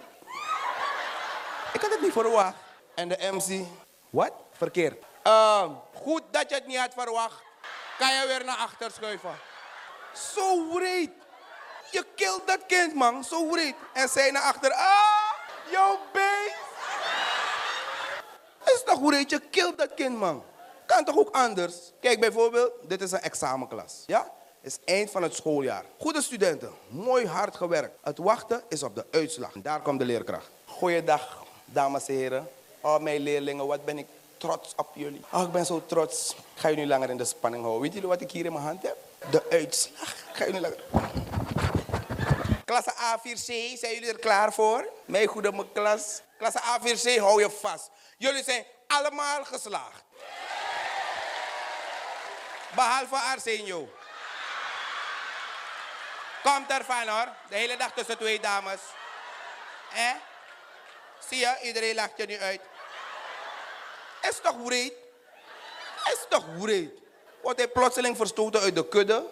ik 1.74 1.82
had 1.82 1.92
het 1.92 2.02
niet 2.02 2.12
verwacht. 2.12 2.56
En 2.96 3.10
de 3.10 3.18
MC, 3.32 3.66
wat? 4.10 4.32
Verkeerd. 4.52 5.04
Ehm, 5.24 5.70
goed 5.94 6.22
dat 6.32 6.50
je 6.50 6.56
het 6.56 6.68
niet 6.68 6.78
had 6.78 6.94
verwacht. 6.94 7.42
Kan 7.98 8.14
je 8.14 8.28
weer 8.28 8.46
naar 8.46 8.58
achter 8.58 8.92
schuiven. 8.92 9.36
Zo 10.14 10.68
breed. 10.74 11.10
je 11.92 12.06
kilt 12.16 12.48
dat 12.48 12.66
kind, 12.68 12.94
man. 12.94 13.24
Zo 13.24 13.50
wreed. 13.50 13.76
En 13.94 14.10
zij 14.10 14.32
naar 14.32 14.42
achter. 14.42 14.72
Ah, 14.74 15.32
jouw 15.72 16.00
beest. 16.14 16.56
Is 18.64 18.84
toch 18.86 19.00
wreed? 19.00 19.30
Je 19.30 19.40
kilt 19.40 19.78
dat 19.78 19.94
kind, 19.94 20.18
man. 20.18 20.44
Kan 20.86 21.06
toch 21.06 21.18
ook 21.18 21.36
anders? 21.36 21.76
Kijk, 22.02 22.20
bijvoorbeeld, 22.20 22.72
dit 22.82 23.02
is 23.02 23.12
een 23.12 23.22
examenklas. 23.22 24.04
Ja? 24.06 24.32
Is 24.64 24.78
eind 24.86 25.12
van 25.12 25.24
het 25.24 25.36
schooljaar. 25.36 25.84
Goede 26.00 26.22
studenten, 26.22 26.72
mooi 26.88 27.28
hard 27.28 27.56
gewerkt. 27.56 27.98
Het 28.02 28.18
wachten 28.18 28.64
is 28.70 28.84
op 28.84 28.96
de 28.96 29.06
uitslag. 29.12 29.52
Daar 29.56 29.82
komt 29.82 30.00
de 30.00 30.06
leerkracht. 30.06 30.50
Goeiedag, 30.66 31.44
dames 31.66 32.08
en 32.08 32.16
heren. 32.16 32.50
Oh, 32.82 33.00
mijn 33.00 33.22
leerlingen, 33.22 33.68
wat 33.68 33.86
ben 33.86 33.98
ik 33.98 34.08
trots 34.38 34.74
op 34.76 34.90
jullie. 34.94 35.22
Oh, 35.32 35.42
ik 35.42 35.52
ben 35.52 35.66
zo 35.66 35.84
trots. 35.86 36.32
Ik 36.32 36.62
ga 36.62 36.70
jullie 36.70 36.88
langer 36.88 37.10
in 37.10 37.18
de 37.18 37.26
spanning 37.26 37.64
houden. 37.64 37.84
Weet 37.84 37.94
jullie 37.94 38.10
wat 38.10 38.22
ik 38.22 38.32
hier 38.32 38.46
in 38.46 38.54
mijn 38.54 38.66
hand 38.66 38.82
heb? 38.82 38.98
De 39.32 39.44
uitslag. 39.50 40.10
Ik 40.12 40.36
ga 40.36 40.46
jullie 40.46 40.62
langer... 40.62 40.84
Klasse 42.66 42.94
A4C, 42.94 43.80
zijn 43.80 43.94
jullie 43.94 44.10
er 44.10 44.20
klaar 44.20 44.54
voor? 44.54 44.90
Mijn 45.06 45.28
goede 45.28 45.52
mijn 45.52 45.72
klas. 45.72 46.22
Klasse 46.38 46.60
A4C, 46.60 47.20
hou 47.20 47.42
je 47.42 47.50
vast. 47.50 47.90
Jullie 48.18 48.44
zijn 48.44 48.64
allemaal 48.88 49.44
geslaagd. 49.44 50.04
Behalve 52.76 53.16
Arsenio. 53.16 53.90
Komt 56.44 56.72
ervan 56.72 57.08
hoor. 57.08 57.28
De 57.50 57.56
hele 57.56 57.78
dag 57.78 57.92
tussen 57.94 58.18
twee 58.18 58.40
dames. 58.40 58.80
Eh? 59.94 60.12
Zie 61.30 61.40
je, 61.40 61.58
iedereen 61.62 61.96
lacht 61.96 62.12
je 62.18 62.26
nu 62.26 62.40
uit. 62.40 62.62
Is 64.22 64.40
toch 64.42 64.56
wreed? 64.64 64.94
Is 66.06 66.26
toch 66.30 66.46
wreed? 66.60 66.92
Wordt 67.42 67.60
hij 67.60 67.68
plotseling 67.68 68.18
verstoten 68.18 68.62
uit 68.62 68.76
de 68.76 68.88
kudde? 68.88 69.26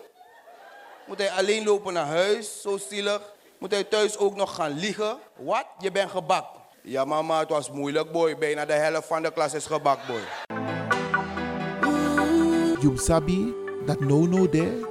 Moet 1.05 1.18
hij 1.18 1.32
alleen 1.32 1.66
lopen 1.66 1.93
naar 1.93 2.05
huis? 2.05 2.62
Zo 2.62 2.78
zielig. 2.78 3.22
Moet 3.57 3.72
hij 3.72 3.84
thuis 3.84 4.18
ook 4.18 4.36
nog 4.36 4.55
gaan 4.55 4.72
liegen? 4.72 5.20
Wat? 5.36 5.66
Je 5.80 5.91
bent 5.91 6.12
gebak. 6.12 6.45
Ja 6.84 7.05
mama, 7.05 7.39
het 7.39 7.49
was 7.49 7.70
moeilijk 7.72 8.12
boy. 8.12 8.38
Bijna 8.38 8.66
de 8.66 8.74
helft 8.74 9.07
van 9.07 9.22
de 9.22 9.32
klas 9.32 9.53
is 9.53 9.66
gebak 9.66 9.99
boy. 10.07 10.22
You 12.80 12.97
sabi 12.97 13.53
dat 13.86 13.99
no 13.99 14.26
no 14.26 14.49
de 14.49 14.90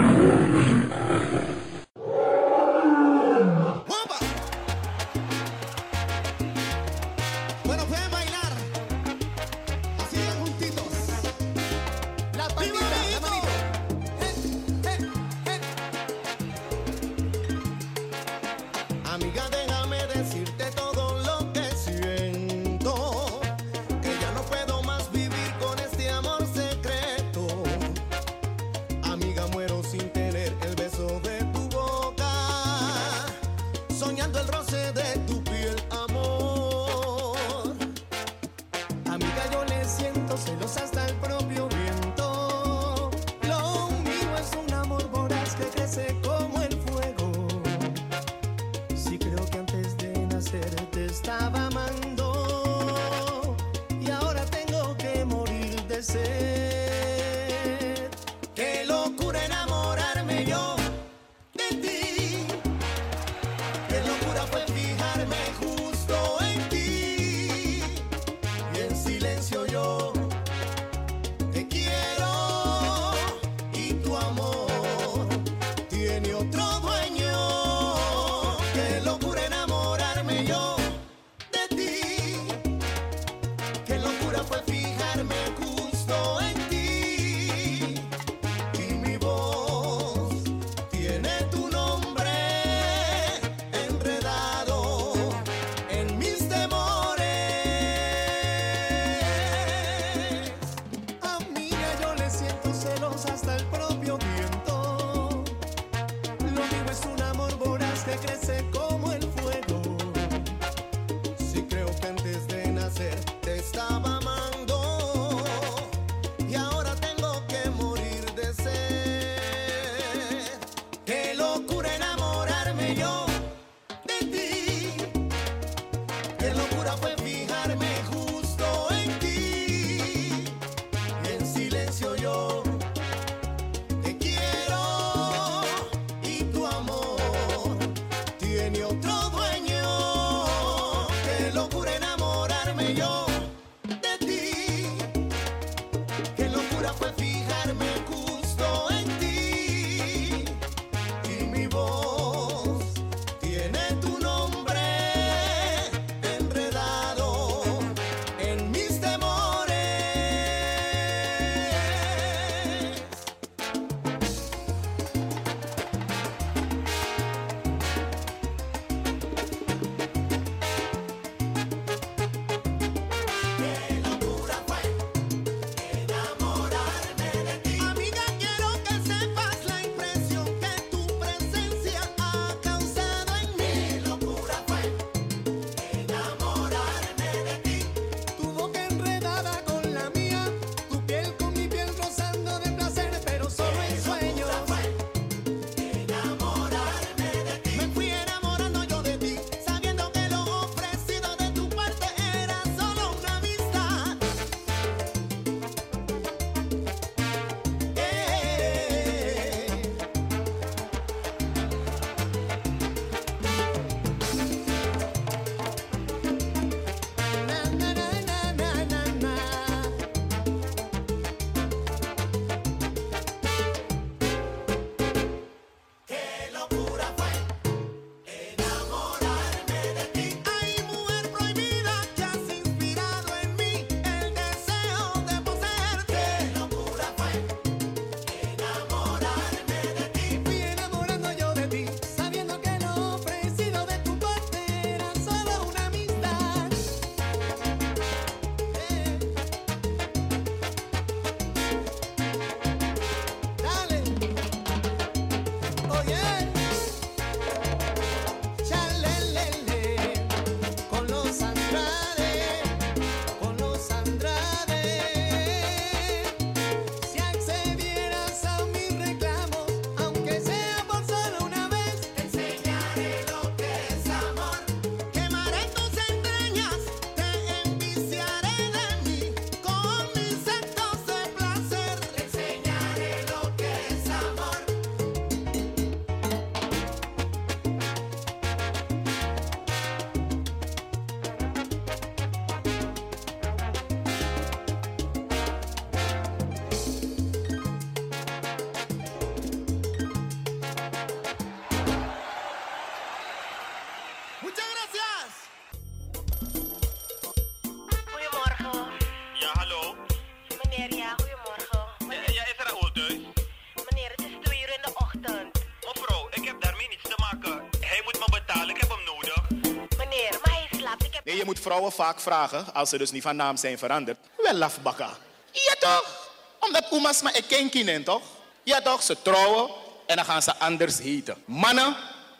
Nee, 321.23 321.37
je 321.37 321.45
moet 321.45 321.59
vrouwen 321.59 321.91
vaak 321.91 322.19
vragen, 322.19 322.73
als 322.73 322.89
ze 322.89 322.97
dus 322.97 323.11
niet 323.11 323.21
van 323.21 323.35
naam 323.35 323.57
zijn 323.57 323.77
veranderd. 323.77 324.17
Wel 324.37 324.53
lafbakka. 324.53 325.09
Ja 325.51 325.73
toch? 325.79 326.29
Omdat 326.59 326.91
oema's 326.91 327.21
maar 327.21 327.35
een 327.35 327.47
kindje 327.47 327.83
in, 327.83 328.03
toch? 328.03 328.21
Ja 328.63 328.81
toch, 328.81 329.03
ze 329.03 329.21
trouwen 329.21 329.69
en 330.05 330.15
dan 330.15 330.25
gaan 330.25 330.41
ze 330.41 330.55
anders 330.55 330.99
heten. 330.99 331.35
Mannen, 331.45 331.95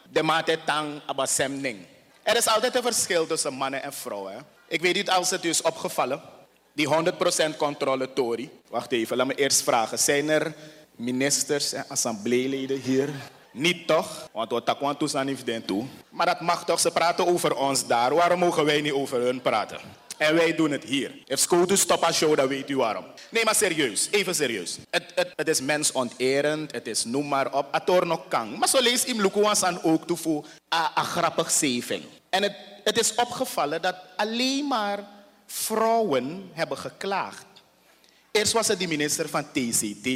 de 0.09 0.23
mate 0.23 0.59
tang 0.65 1.01
abasemning. 1.05 1.85
Er 2.23 2.37
is 2.37 2.47
altijd 2.47 2.75
een 2.75 2.81
verschil 2.81 3.27
tussen 3.27 3.53
mannen 3.53 3.83
en 3.83 3.93
vrouwen. 3.93 4.45
Ik 4.67 4.81
weet 4.81 4.95
niet 4.95 5.09
als 5.09 5.29
het 5.29 5.45
u 5.45 5.49
is 5.49 5.61
opgevallen. 5.61 6.21
Die 6.73 6.87
100% 7.53 7.57
controle 7.57 8.13
Tory. 8.13 8.49
Wacht 8.69 8.91
even, 8.91 9.17
laat 9.17 9.27
me 9.27 9.35
eerst 9.35 9.61
vragen. 9.61 9.99
Zijn 9.99 10.29
er 10.29 10.53
ministers 10.95 11.73
en 11.73 11.85
assembleeleden 11.87 12.79
hier? 12.79 13.09
Niet 13.51 13.87
toch? 13.87 14.29
Want 14.31 14.51
we 14.51 14.63
takwan 14.63 14.97
toestaan 14.97 15.25
niet 15.25 15.45
den 15.45 15.65
toe. 15.65 15.85
Maar 16.09 16.25
dat 16.25 16.41
mag 16.41 16.65
toch, 16.65 16.79
ze 16.79 16.91
praten 16.91 17.27
over 17.27 17.55
ons 17.55 17.87
daar. 17.87 18.13
Waarom 18.13 18.39
mogen 18.39 18.65
wij 18.65 18.81
niet 18.81 18.91
over 18.91 19.21
hun 19.21 19.41
praten? 19.41 19.79
En 20.17 20.35
wij 20.35 20.55
doen 20.55 20.71
het 20.71 20.83
hier. 20.83 21.11
If 21.25 21.39
school 21.39 21.65
to 21.65 21.75
stop 21.75 22.03
a 22.03 22.11
show, 22.11 22.35
dan 22.35 22.47
weet 22.47 22.69
u 22.69 22.77
waarom. 22.77 23.05
Nee, 23.29 23.43
maar 23.43 23.55
serieus. 23.55 24.07
Even 24.11 24.35
serieus. 24.35 24.77
Het, 24.89 25.11
het, 25.15 25.33
het 25.35 25.47
is 25.47 25.61
mensonterend. 25.61 26.71
Het 26.71 26.87
is 26.87 27.05
noem 27.05 27.27
maar 27.27 27.53
op. 27.53 27.67
Ator 27.71 28.07
nog 28.07 28.27
kang. 28.27 28.57
Maar 28.57 28.67
zo 28.67 28.81
lees 28.81 29.05
im 29.05 29.21
lukuans 29.21 29.63
aan 29.63 29.83
ook 29.83 30.07
toe 30.07 30.17
voor 30.17 30.45
een 30.95 31.03
grappig 31.03 31.51
zeving. 31.51 32.03
En 32.29 32.43
het, 32.43 32.55
het 32.83 32.99
is 32.99 33.15
opgevallen 33.15 33.81
dat 33.81 33.95
alleen 34.15 34.67
maar 34.67 35.07
vrouwen 35.45 36.49
hebben 36.53 36.77
geklaagd. 36.77 37.45
Eerst 38.31 38.53
was 38.53 38.67
het 38.67 38.79
de 38.79 38.87
minister 38.87 39.29
van 39.29 39.45
TCT. 39.51 40.07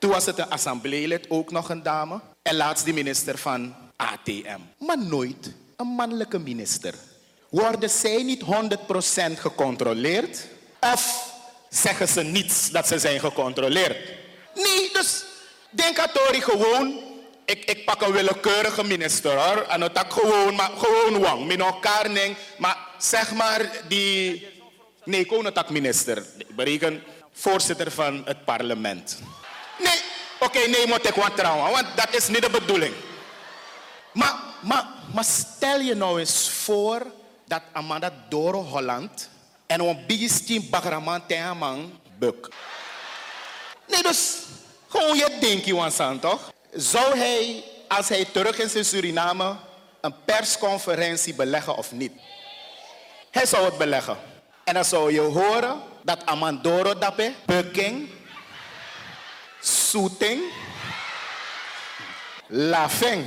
Toen 0.00 0.10
was 0.10 0.26
het 0.26 0.38
een 0.38 0.50
assembleelid, 0.50 1.26
ook 1.30 1.50
nog 1.50 1.68
een 1.68 1.82
dame. 1.82 2.20
En 2.42 2.56
laatst 2.56 2.84
de 2.84 2.92
minister 2.92 3.38
van 3.38 3.74
ATM. 3.96 4.60
Maar 4.78 4.98
nooit 4.98 5.52
een 5.76 5.86
mannelijke 5.86 6.38
minister. 6.38 6.94
Worden 7.48 7.90
zij 7.90 8.22
niet 8.22 8.42
100% 8.42 8.44
gecontroleerd? 9.38 10.46
Of 10.80 11.32
zeggen 11.68 12.08
ze 12.08 12.22
niets 12.22 12.70
dat 12.70 12.86
ze 12.86 12.98
zijn 12.98 13.20
gecontroleerd? 13.20 13.96
Nee, 14.54 14.90
dus 14.92 15.24
denk 15.70 15.98
aan 15.98 16.12
Tori 16.12 16.40
gewoon. 16.40 17.00
Ik, 17.44 17.64
ik 17.64 17.84
pak 17.84 18.02
een 18.02 18.12
willekeurige 18.12 18.84
minister 18.84 19.32
hoor. 19.32 19.62
En 19.62 19.80
dat 19.80 20.06
gewoon, 20.08 20.54
maar 20.54 20.70
gewoon 20.76 21.20
wang. 21.20 21.46
Min 21.46 21.60
elkaar 21.60 22.10
neem. 22.10 22.34
Maar 22.58 22.76
zeg 22.98 23.32
maar 23.32 23.70
die. 23.88 24.48
Nee, 25.04 25.26
tak 25.52 25.70
minister. 25.70 26.24
Bereken 26.48 27.02
voorzitter 27.32 27.90
van 27.90 28.22
het 28.24 28.44
parlement. 28.44 29.18
Nee, 29.82 30.00
oké, 30.40 30.58
nee, 30.58 30.86
moet 30.86 31.08
ik 31.08 31.14
wat 31.14 31.36
trouwen, 31.36 31.70
want 31.70 31.86
dat 31.94 32.14
is 32.14 32.28
niet 32.28 32.42
de 32.42 32.50
bedoeling. 32.50 32.94
Maar, 34.12 34.34
maar, 34.60 34.86
maar 35.14 35.24
stel 35.24 35.80
je 35.80 35.94
nou 35.94 36.20
eens 36.20 36.50
voor 36.50 37.06
dat 37.46 37.62
Amanda 37.72 38.12
Doro 38.28 38.62
Holland 38.62 39.28
en 39.66 39.80
een 39.80 40.04
biggest 40.06 40.70
bagraman 40.70 41.26
tegen 41.26 42.00
buk. 42.18 42.48
Nee, 43.86 44.02
dus 44.02 44.36
gewoon 44.88 45.16
je 45.16 45.36
denkt, 45.40 45.70
Wansan, 45.70 46.18
toch? 46.18 46.52
Zou 46.72 47.18
hij, 47.18 47.64
als 47.88 48.08
hij 48.08 48.24
terug 48.24 48.58
is 48.58 48.74
in 48.74 48.84
Suriname, 48.84 49.56
een 50.00 50.14
persconferentie 50.24 51.34
beleggen 51.34 51.76
of 51.76 51.92
niet? 51.92 52.12
Hij 53.30 53.46
zou 53.46 53.64
het 53.64 53.78
beleggen. 53.78 54.16
En 54.64 54.74
dan 54.74 54.84
zou 54.84 55.12
je 55.12 55.20
horen 55.20 55.80
dat 56.02 56.26
Amandoro 56.26 56.98
Dape, 56.98 57.32
Bukking, 57.46 58.08
soutient 59.90 60.38
la 62.48 62.88
fin 62.88 63.22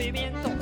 movimiento, 0.00 0.59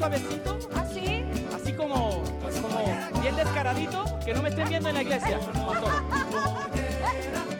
suavecito. 0.00 0.58
¿Así? 0.74 1.24
Así 1.54 1.72
como, 1.74 2.22
como 2.62 3.20
bien 3.20 3.36
descaradito, 3.36 4.04
que 4.24 4.32
no 4.32 4.42
me 4.42 4.48
estén 4.48 4.68
viendo 4.68 4.88
en 4.88 4.94
la 4.94 5.02
iglesia. 5.02 5.38
pastor. 5.38 5.92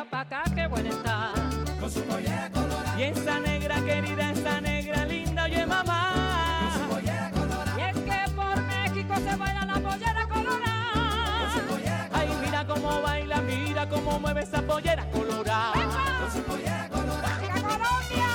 allá 0.00 0.10
para 0.10 0.22
acá, 0.22 0.54
qué 0.54 0.66
buena 0.66 0.90
está. 0.90 1.32
Con 1.78 1.90
su 1.90 2.02
pollera 2.02 2.50
colorada. 2.52 3.00
Y 3.00 3.02
esa 3.04 3.40
negra 3.40 3.84
querida, 3.84 4.30
esa 4.30 4.60
negra 4.60 5.04
linda, 5.04 5.44
oye 5.44 5.66
mamá. 5.66 6.60
Con 6.60 6.82
su 6.82 6.88
pollera 6.94 7.30
colorada. 7.30 7.76
Y 7.78 7.82
es 7.82 7.96
que 7.96 8.30
por 8.34 8.62
México 8.62 9.14
se 9.16 9.36
baila 9.36 9.64
la 9.66 9.74
pollera 9.74 10.28
colorada. 10.28 11.40
Con 11.40 11.60
su 11.60 11.68
pollera 11.68 12.08
Ay, 12.12 12.28
mira 12.44 12.66
cómo 12.66 13.02
baila, 13.02 13.40
mira 13.42 13.88
cómo 13.88 14.20
mueve 14.20 14.42
esa 14.42 14.62
pollera 14.62 15.04
colorada. 15.10 15.72
Con 15.72 16.32
su 16.32 16.42
pollera 16.42 16.88
colorada. 16.88 17.38
¡Viva 17.40 17.60
Colombia! 17.60 18.28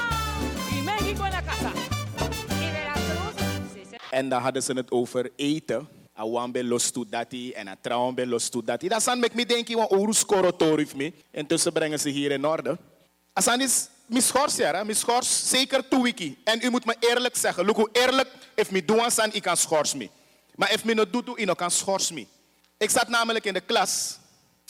Y 0.72 0.82
México 0.82 1.26
en 1.26 1.32
la 1.32 1.42
casa. 1.42 1.72
Y 2.50 2.72
Veracruz. 2.72 3.36
En 4.12 4.30
dan 4.30 4.42
hadden 4.42 4.62
ze 4.62 4.74
het 4.74 4.92
over 4.92 5.32
eten. 5.36 5.88
Awan 6.18 6.52
ben 6.52 6.68
los 6.68 6.92
to 6.92 7.06
dati 7.10 7.52
en 7.54 7.68
a 7.68 7.76
trouwen 7.82 8.16
ben 8.16 8.28
los 8.30 8.50
to 8.50 8.62
dati. 8.64 8.88
Dat 8.88 9.04
zijn 9.04 9.20
me 9.34 9.46
denken, 9.46 9.76
want 9.76 9.92
oorus 9.92 10.26
korotorif 10.26 10.96
me. 10.96 11.14
Intussen 11.32 11.74
brengen 11.74 12.00
ze 12.00 12.10
hier 12.10 12.32
in 12.32 12.46
orde. 12.46 12.78
Asan 13.34 13.62
is 13.62 13.88
mischors, 14.06 14.56
ja, 14.56 14.84
mischors 14.84 15.50
zeker 15.50 15.88
toe 15.88 16.04
wiki. 16.04 16.38
En 16.44 16.60
u 16.64 16.70
moet 16.70 16.86
me 16.86 16.96
eerlijk 17.00 17.36
zeggen, 17.36 17.66
look 17.66 17.76
hoe 17.76 17.90
eerlijk, 17.92 18.28
if 18.56 18.72
me 18.72 18.86
doen 18.86 19.12
san, 19.12 19.34
ik 19.34 19.42
kan 19.42 19.58
schors 19.58 19.94
me. 19.94 20.10
Maar 20.56 20.72
if 20.74 20.84
me 20.84 20.94
no 20.94 21.10
doet, 21.10 21.40
ik 21.40 21.56
kan 21.56 21.72
schors 21.72 22.12
me. 22.12 22.26
Ik 22.78 22.90
zat 22.90 23.08
namelijk 23.08 23.46
in 23.46 23.54
de 23.54 23.62
klas. 23.62 24.18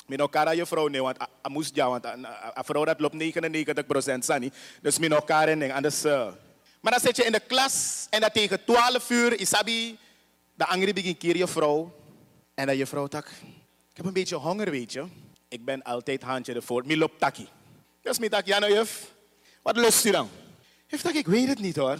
Mijn 0.05 0.19
elkaar 0.19 0.55
je 0.55 0.65
vrouw 0.65 0.87
nee, 0.87 1.01
want 1.01 1.21
a- 1.21 1.49
moest 1.49 1.75
ja, 1.75 1.89
want 1.89 2.05
een 2.05 2.27
vrouw 2.63 2.85
dat 2.85 2.99
loopt 2.99 3.13
99% 3.13 4.23
sani. 4.23 4.51
Dus 4.81 4.97
elkaar 4.99 5.47
en 5.47 5.71
anders. 5.71 6.03
eh. 6.03 6.27
Maar 6.81 6.91
dan 6.91 7.01
zit 7.01 7.15
je 7.15 7.23
in 7.23 7.31
de 7.31 7.39
klas 7.39 8.07
en 8.09 8.21
dat 8.21 8.33
tegen 8.33 8.63
12 8.65 9.09
uur, 9.09 9.39
isabi, 9.39 9.97
de 10.55 10.65
angry 10.65 10.93
begin 10.93 11.17
keer 11.17 11.37
je 11.37 11.47
vrouw. 11.47 11.95
En 12.53 12.65
dan 12.65 12.77
je 12.77 12.85
vrouw 12.85 13.07
tak, 13.07 13.27
ik 13.89 13.97
heb 13.97 14.05
een 14.05 14.13
beetje 14.13 14.35
honger, 14.35 14.71
weet 14.71 14.93
je. 14.93 15.05
Ik 15.47 15.65
ben 15.65 15.83
altijd 15.83 16.21
handje 16.21 16.53
ervoor, 16.53 16.85
mi 16.85 16.97
loopt 16.97 17.19
taki. 17.19 17.47
Dus 18.01 18.19
mi 18.19 18.29
tak, 18.29 18.45
nou 18.45 18.73
juf, 18.73 19.11
wat 19.61 19.75
lust 19.75 20.05
u 20.05 20.11
dan? 20.11 20.29
Juf 20.87 21.01
tak, 21.01 21.13
ik 21.13 21.27
weet 21.27 21.47
het 21.47 21.59
niet 21.59 21.75
hoor. 21.75 21.99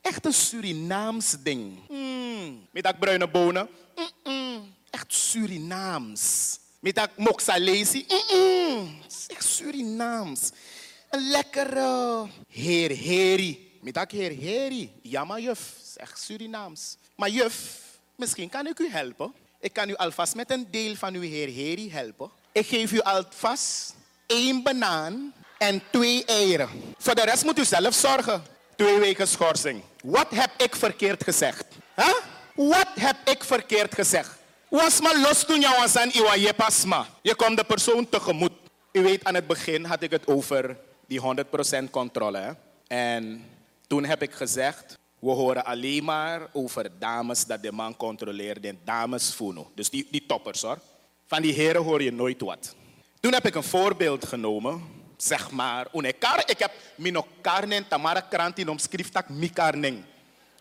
Echt 0.00 0.26
een 0.26 0.32
Surinaams 0.32 1.36
ding. 1.42 1.88
Mm. 1.88 2.66
Mi 2.70 2.80
tak 2.80 2.98
bruine 2.98 3.28
bonen. 3.28 3.68
Mm-mm. 3.96 4.74
Echt 4.90 5.12
Surinaams. 5.12 6.58
Dat 6.80 7.10
moxalesi. 7.16 8.06
Mm-mm. 8.08 9.00
Het 9.02 9.12
is 9.12 9.26
echt 9.26 9.44
Surinaams. 9.44 10.50
Een 11.10 11.30
lekkere 11.30 12.26
heer 12.48 12.96
heri. 12.96 13.78
Met 13.82 13.94
dat 13.94 14.10
heer 14.10 14.38
heri. 14.38 14.92
Ja, 15.02 15.24
maar 15.24 15.40
juf. 15.40 15.74
Echt 15.96 16.22
Surinaams. 16.22 16.96
Maar 17.14 17.30
juf, 17.30 17.87
misschien 18.18 18.48
kan 18.48 18.66
ik 18.66 18.78
u 18.78 18.88
helpen. 18.90 19.32
Ik 19.60 19.72
kan 19.72 19.88
u 19.88 19.94
alvast 19.96 20.34
met 20.34 20.50
een 20.50 20.66
deel 20.70 20.94
van 20.94 21.14
uw 21.14 21.20
heer 21.20 21.48
heri 21.48 21.90
helpen. 21.90 22.30
Ik 22.52 22.66
geef 22.66 22.92
u 22.92 23.00
alvast 23.00 23.94
één 24.26 24.62
banaan 24.62 25.32
en 25.58 25.82
twee 25.90 26.24
eieren. 26.24 26.68
Voor 26.98 27.14
de 27.14 27.24
rest 27.24 27.44
moet 27.44 27.58
u 27.58 27.64
zelf 27.64 27.94
zorgen. 27.94 28.42
Twee 28.76 28.98
weken 28.98 29.28
schorsing. 29.28 29.82
Wat 30.02 30.26
heb 30.30 30.50
ik 30.56 30.76
verkeerd 30.76 31.24
gezegd? 31.24 31.64
Huh? 31.96 32.14
Wat 32.54 32.88
heb 32.94 33.16
ik 33.24 33.44
verkeerd 33.44 33.94
gezegd? 33.94 34.30
Was 34.68 35.00
maar 35.00 35.18
los 35.20 35.44
toen 35.44 35.60
jou 35.60 35.76
was 35.76 35.96
aan 35.96 36.10
iwa 36.10 36.34
je 36.34 36.54
pasma. 36.54 37.06
Je 37.22 37.34
komt 37.34 37.56
de 37.56 37.64
persoon 37.64 38.08
tegemoet. 38.08 38.52
U 38.92 39.02
weet, 39.02 39.24
aan 39.24 39.34
het 39.34 39.46
begin 39.46 39.84
had 39.84 40.02
ik 40.02 40.10
het 40.10 40.26
over 40.26 40.76
die 41.06 41.20
100% 41.86 41.90
controle. 41.90 42.38
Hè? 42.38 42.52
En 42.86 43.44
toen 43.86 44.04
heb 44.04 44.22
ik 44.22 44.32
gezegd, 44.32 44.98
we 45.18 45.30
horen 45.30 45.64
alleen 45.64 46.04
maar 46.04 46.48
over 46.52 46.98
dames 46.98 47.44
dat 47.44 47.62
de 47.62 47.72
man 47.72 47.96
controleert 47.96 48.64
en 48.64 48.78
dames 48.84 49.30
funo. 49.30 49.70
Dus 49.74 49.90
die, 49.90 50.06
die 50.10 50.26
toppers 50.26 50.62
hoor. 50.62 50.78
Van 51.26 51.42
die 51.42 51.52
heren 51.52 51.82
hoor 51.82 52.02
je 52.02 52.12
nooit 52.12 52.40
wat. 52.40 52.74
Toen 53.20 53.32
heb 53.32 53.46
ik 53.46 53.54
een 53.54 53.62
voorbeeld 53.62 54.26
genomen. 54.26 54.96
Zeg 55.16 55.50
maar, 55.50 55.86
unekar, 55.94 56.42
ik 56.46 56.58
heb 56.58 56.72
minokarnen 56.94 57.88
tamara 57.88 58.20
krantin 58.20 58.68
omschrift 58.68 59.12
tak 59.12 59.28
mikarning. 59.28 60.04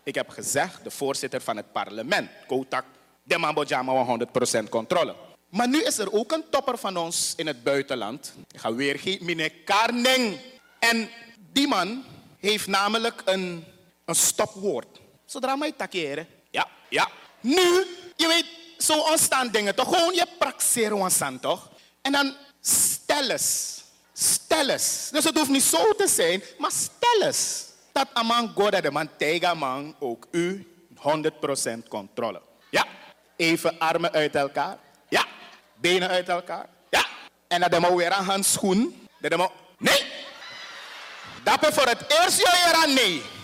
Ik 0.03 0.16
heb 0.16 0.30
gezegd, 0.30 0.84
de 0.84 0.91
voorzitter 0.91 1.41
van 1.41 1.58
het 1.58 1.72
parlement, 1.72 2.30
Kotak, 2.47 2.86
de 3.24 3.38
man 3.38 3.53
Bojama 3.53 4.18
100% 4.64 4.70
controle. 4.70 5.16
Maar 5.49 5.68
nu 5.68 5.84
is 5.84 5.97
er 5.97 6.14
ook 6.14 6.32
een 6.32 6.43
topper 6.49 6.78
van 6.78 6.97
ons 6.97 7.34
in 7.36 7.47
het 7.47 7.64
buitenland. 7.64 8.34
Ik 8.51 8.60
ga 8.60 8.74
weergeven, 8.74 9.26
meneer 9.26 9.51
Karning. 9.51 10.38
En 10.80 11.10
die 11.51 11.68
man 11.68 12.03
heeft 12.39 12.68
namelijk 12.68 13.22
een, 13.26 13.66
een 14.08 14.16
stopwoord. 14.16 14.99
Zodra 15.26 15.55
mij 15.55 15.72
takeren. 15.72 16.28
Ja, 16.49 16.68
ja. 16.89 17.10
Nu, 17.39 17.86
je 18.16 18.28
weet, 18.28 18.45
zo 18.78 18.99
ontstaan 18.99 19.49
dingen 19.49 19.76
toch? 19.76 19.95
Gewoon 19.95 20.14
je 20.14 20.26
praxeren 20.38 20.97
ontstaan 20.97 21.39
toch? 21.39 21.70
En 22.01 22.12
dan 22.12 22.36
stel 22.62 23.30
eens. 23.30 23.84
Stel 24.14 24.70
eens. 24.70 25.10
Dus 25.12 25.24
het 25.24 25.38
hoeft 25.38 25.49
niet 25.49 25.64
zo 25.64 25.93
te 25.93 26.08
zijn, 26.08 26.43
maar 26.58 26.72
stel 26.72 27.22
eens. 27.22 27.66
Dat 27.91 28.08
een 28.14 28.26
man 28.26 28.51
God 28.55 28.72
dat 28.72 28.84
de 28.84 28.91
man 28.91 29.10
tegen 29.18 29.58
man 29.58 29.95
ook 29.99 30.28
u 30.32 30.68
100% 30.95 31.88
controle. 31.88 32.41
Ja. 32.70 32.86
Even 33.36 33.80
armen 33.80 34.12
uit 34.12 34.36
elkaar. 34.36 34.78
Ja. 35.10 35.26
Benen 35.76 36.10
uit 36.10 36.30
elkaar. 36.30 36.70
Ja. 36.89 37.05
En 37.47 37.62
dat 37.62 37.72
de 37.72 37.80
man 37.80 37.95
weer 37.95 38.18
een 38.18 38.26
handschoen. 38.26 39.08
Dat 39.20 39.32
de 39.32 39.38
man... 39.38 39.51
Nee. 39.78 40.05
Dat 41.43 41.74
voor 41.74 41.88
het 41.88 42.05
eerst 42.08 42.38
je 42.38 42.72
aan 42.84 42.93
nee. 42.93 43.36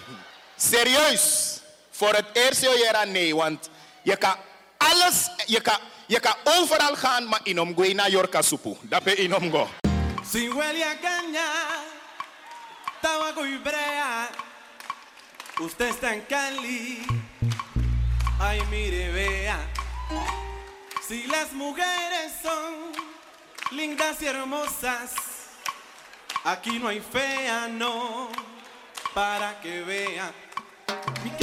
Serieus. 0.69 1.59
Voor 1.91 2.13
het 2.13 2.25
eerst 2.33 2.61
je 2.61 2.93
aan 2.93 3.11
nee. 3.11 3.35
Want 3.35 3.69
je 4.01 4.15
kan 4.15 4.35
alles, 4.77 5.29
je 5.45 5.61
kan, 5.61 5.79
je 6.07 6.19
kan 6.19 6.35
overal 6.43 6.95
gaan, 6.95 7.27
maar 7.27 7.39
inom 7.43 7.75
go 7.75 7.83
naar 7.83 8.09
Yorka 8.09 8.41
supu. 8.41 8.77
Dat 8.81 9.05
is 9.05 9.13
inom 9.13 9.51
go. 9.51 9.67
Si 10.31 10.47
huele 10.47 10.83
a 10.83 10.95
caña, 10.95 11.47
tabaco 13.01 13.45
y 13.45 13.57
brea, 13.57 14.29
usted 15.59 15.89
está 15.89 16.13
en 16.13 16.25
Cali. 16.27 17.05
Ay, 18.39 18.61
mire, 18.69 19.11
vea. 19.11 19.57
Si 21.07 21.27
las 21.27 21.51
mujeres 21.51 22.31
son 22.41 22.91
lindas 23.71 24.21
y 24.21 24.25
hermosas, 24.25 25.11
aquí 26.43 26.79
no 26.79 26.87
hay 26.87 27.01
fea, 27.01 27.67
no, 27.67 28.29
para 29.13 29.59
que 29.61 29.81
vea. 29.83 30.31
Mi 30.87 31.42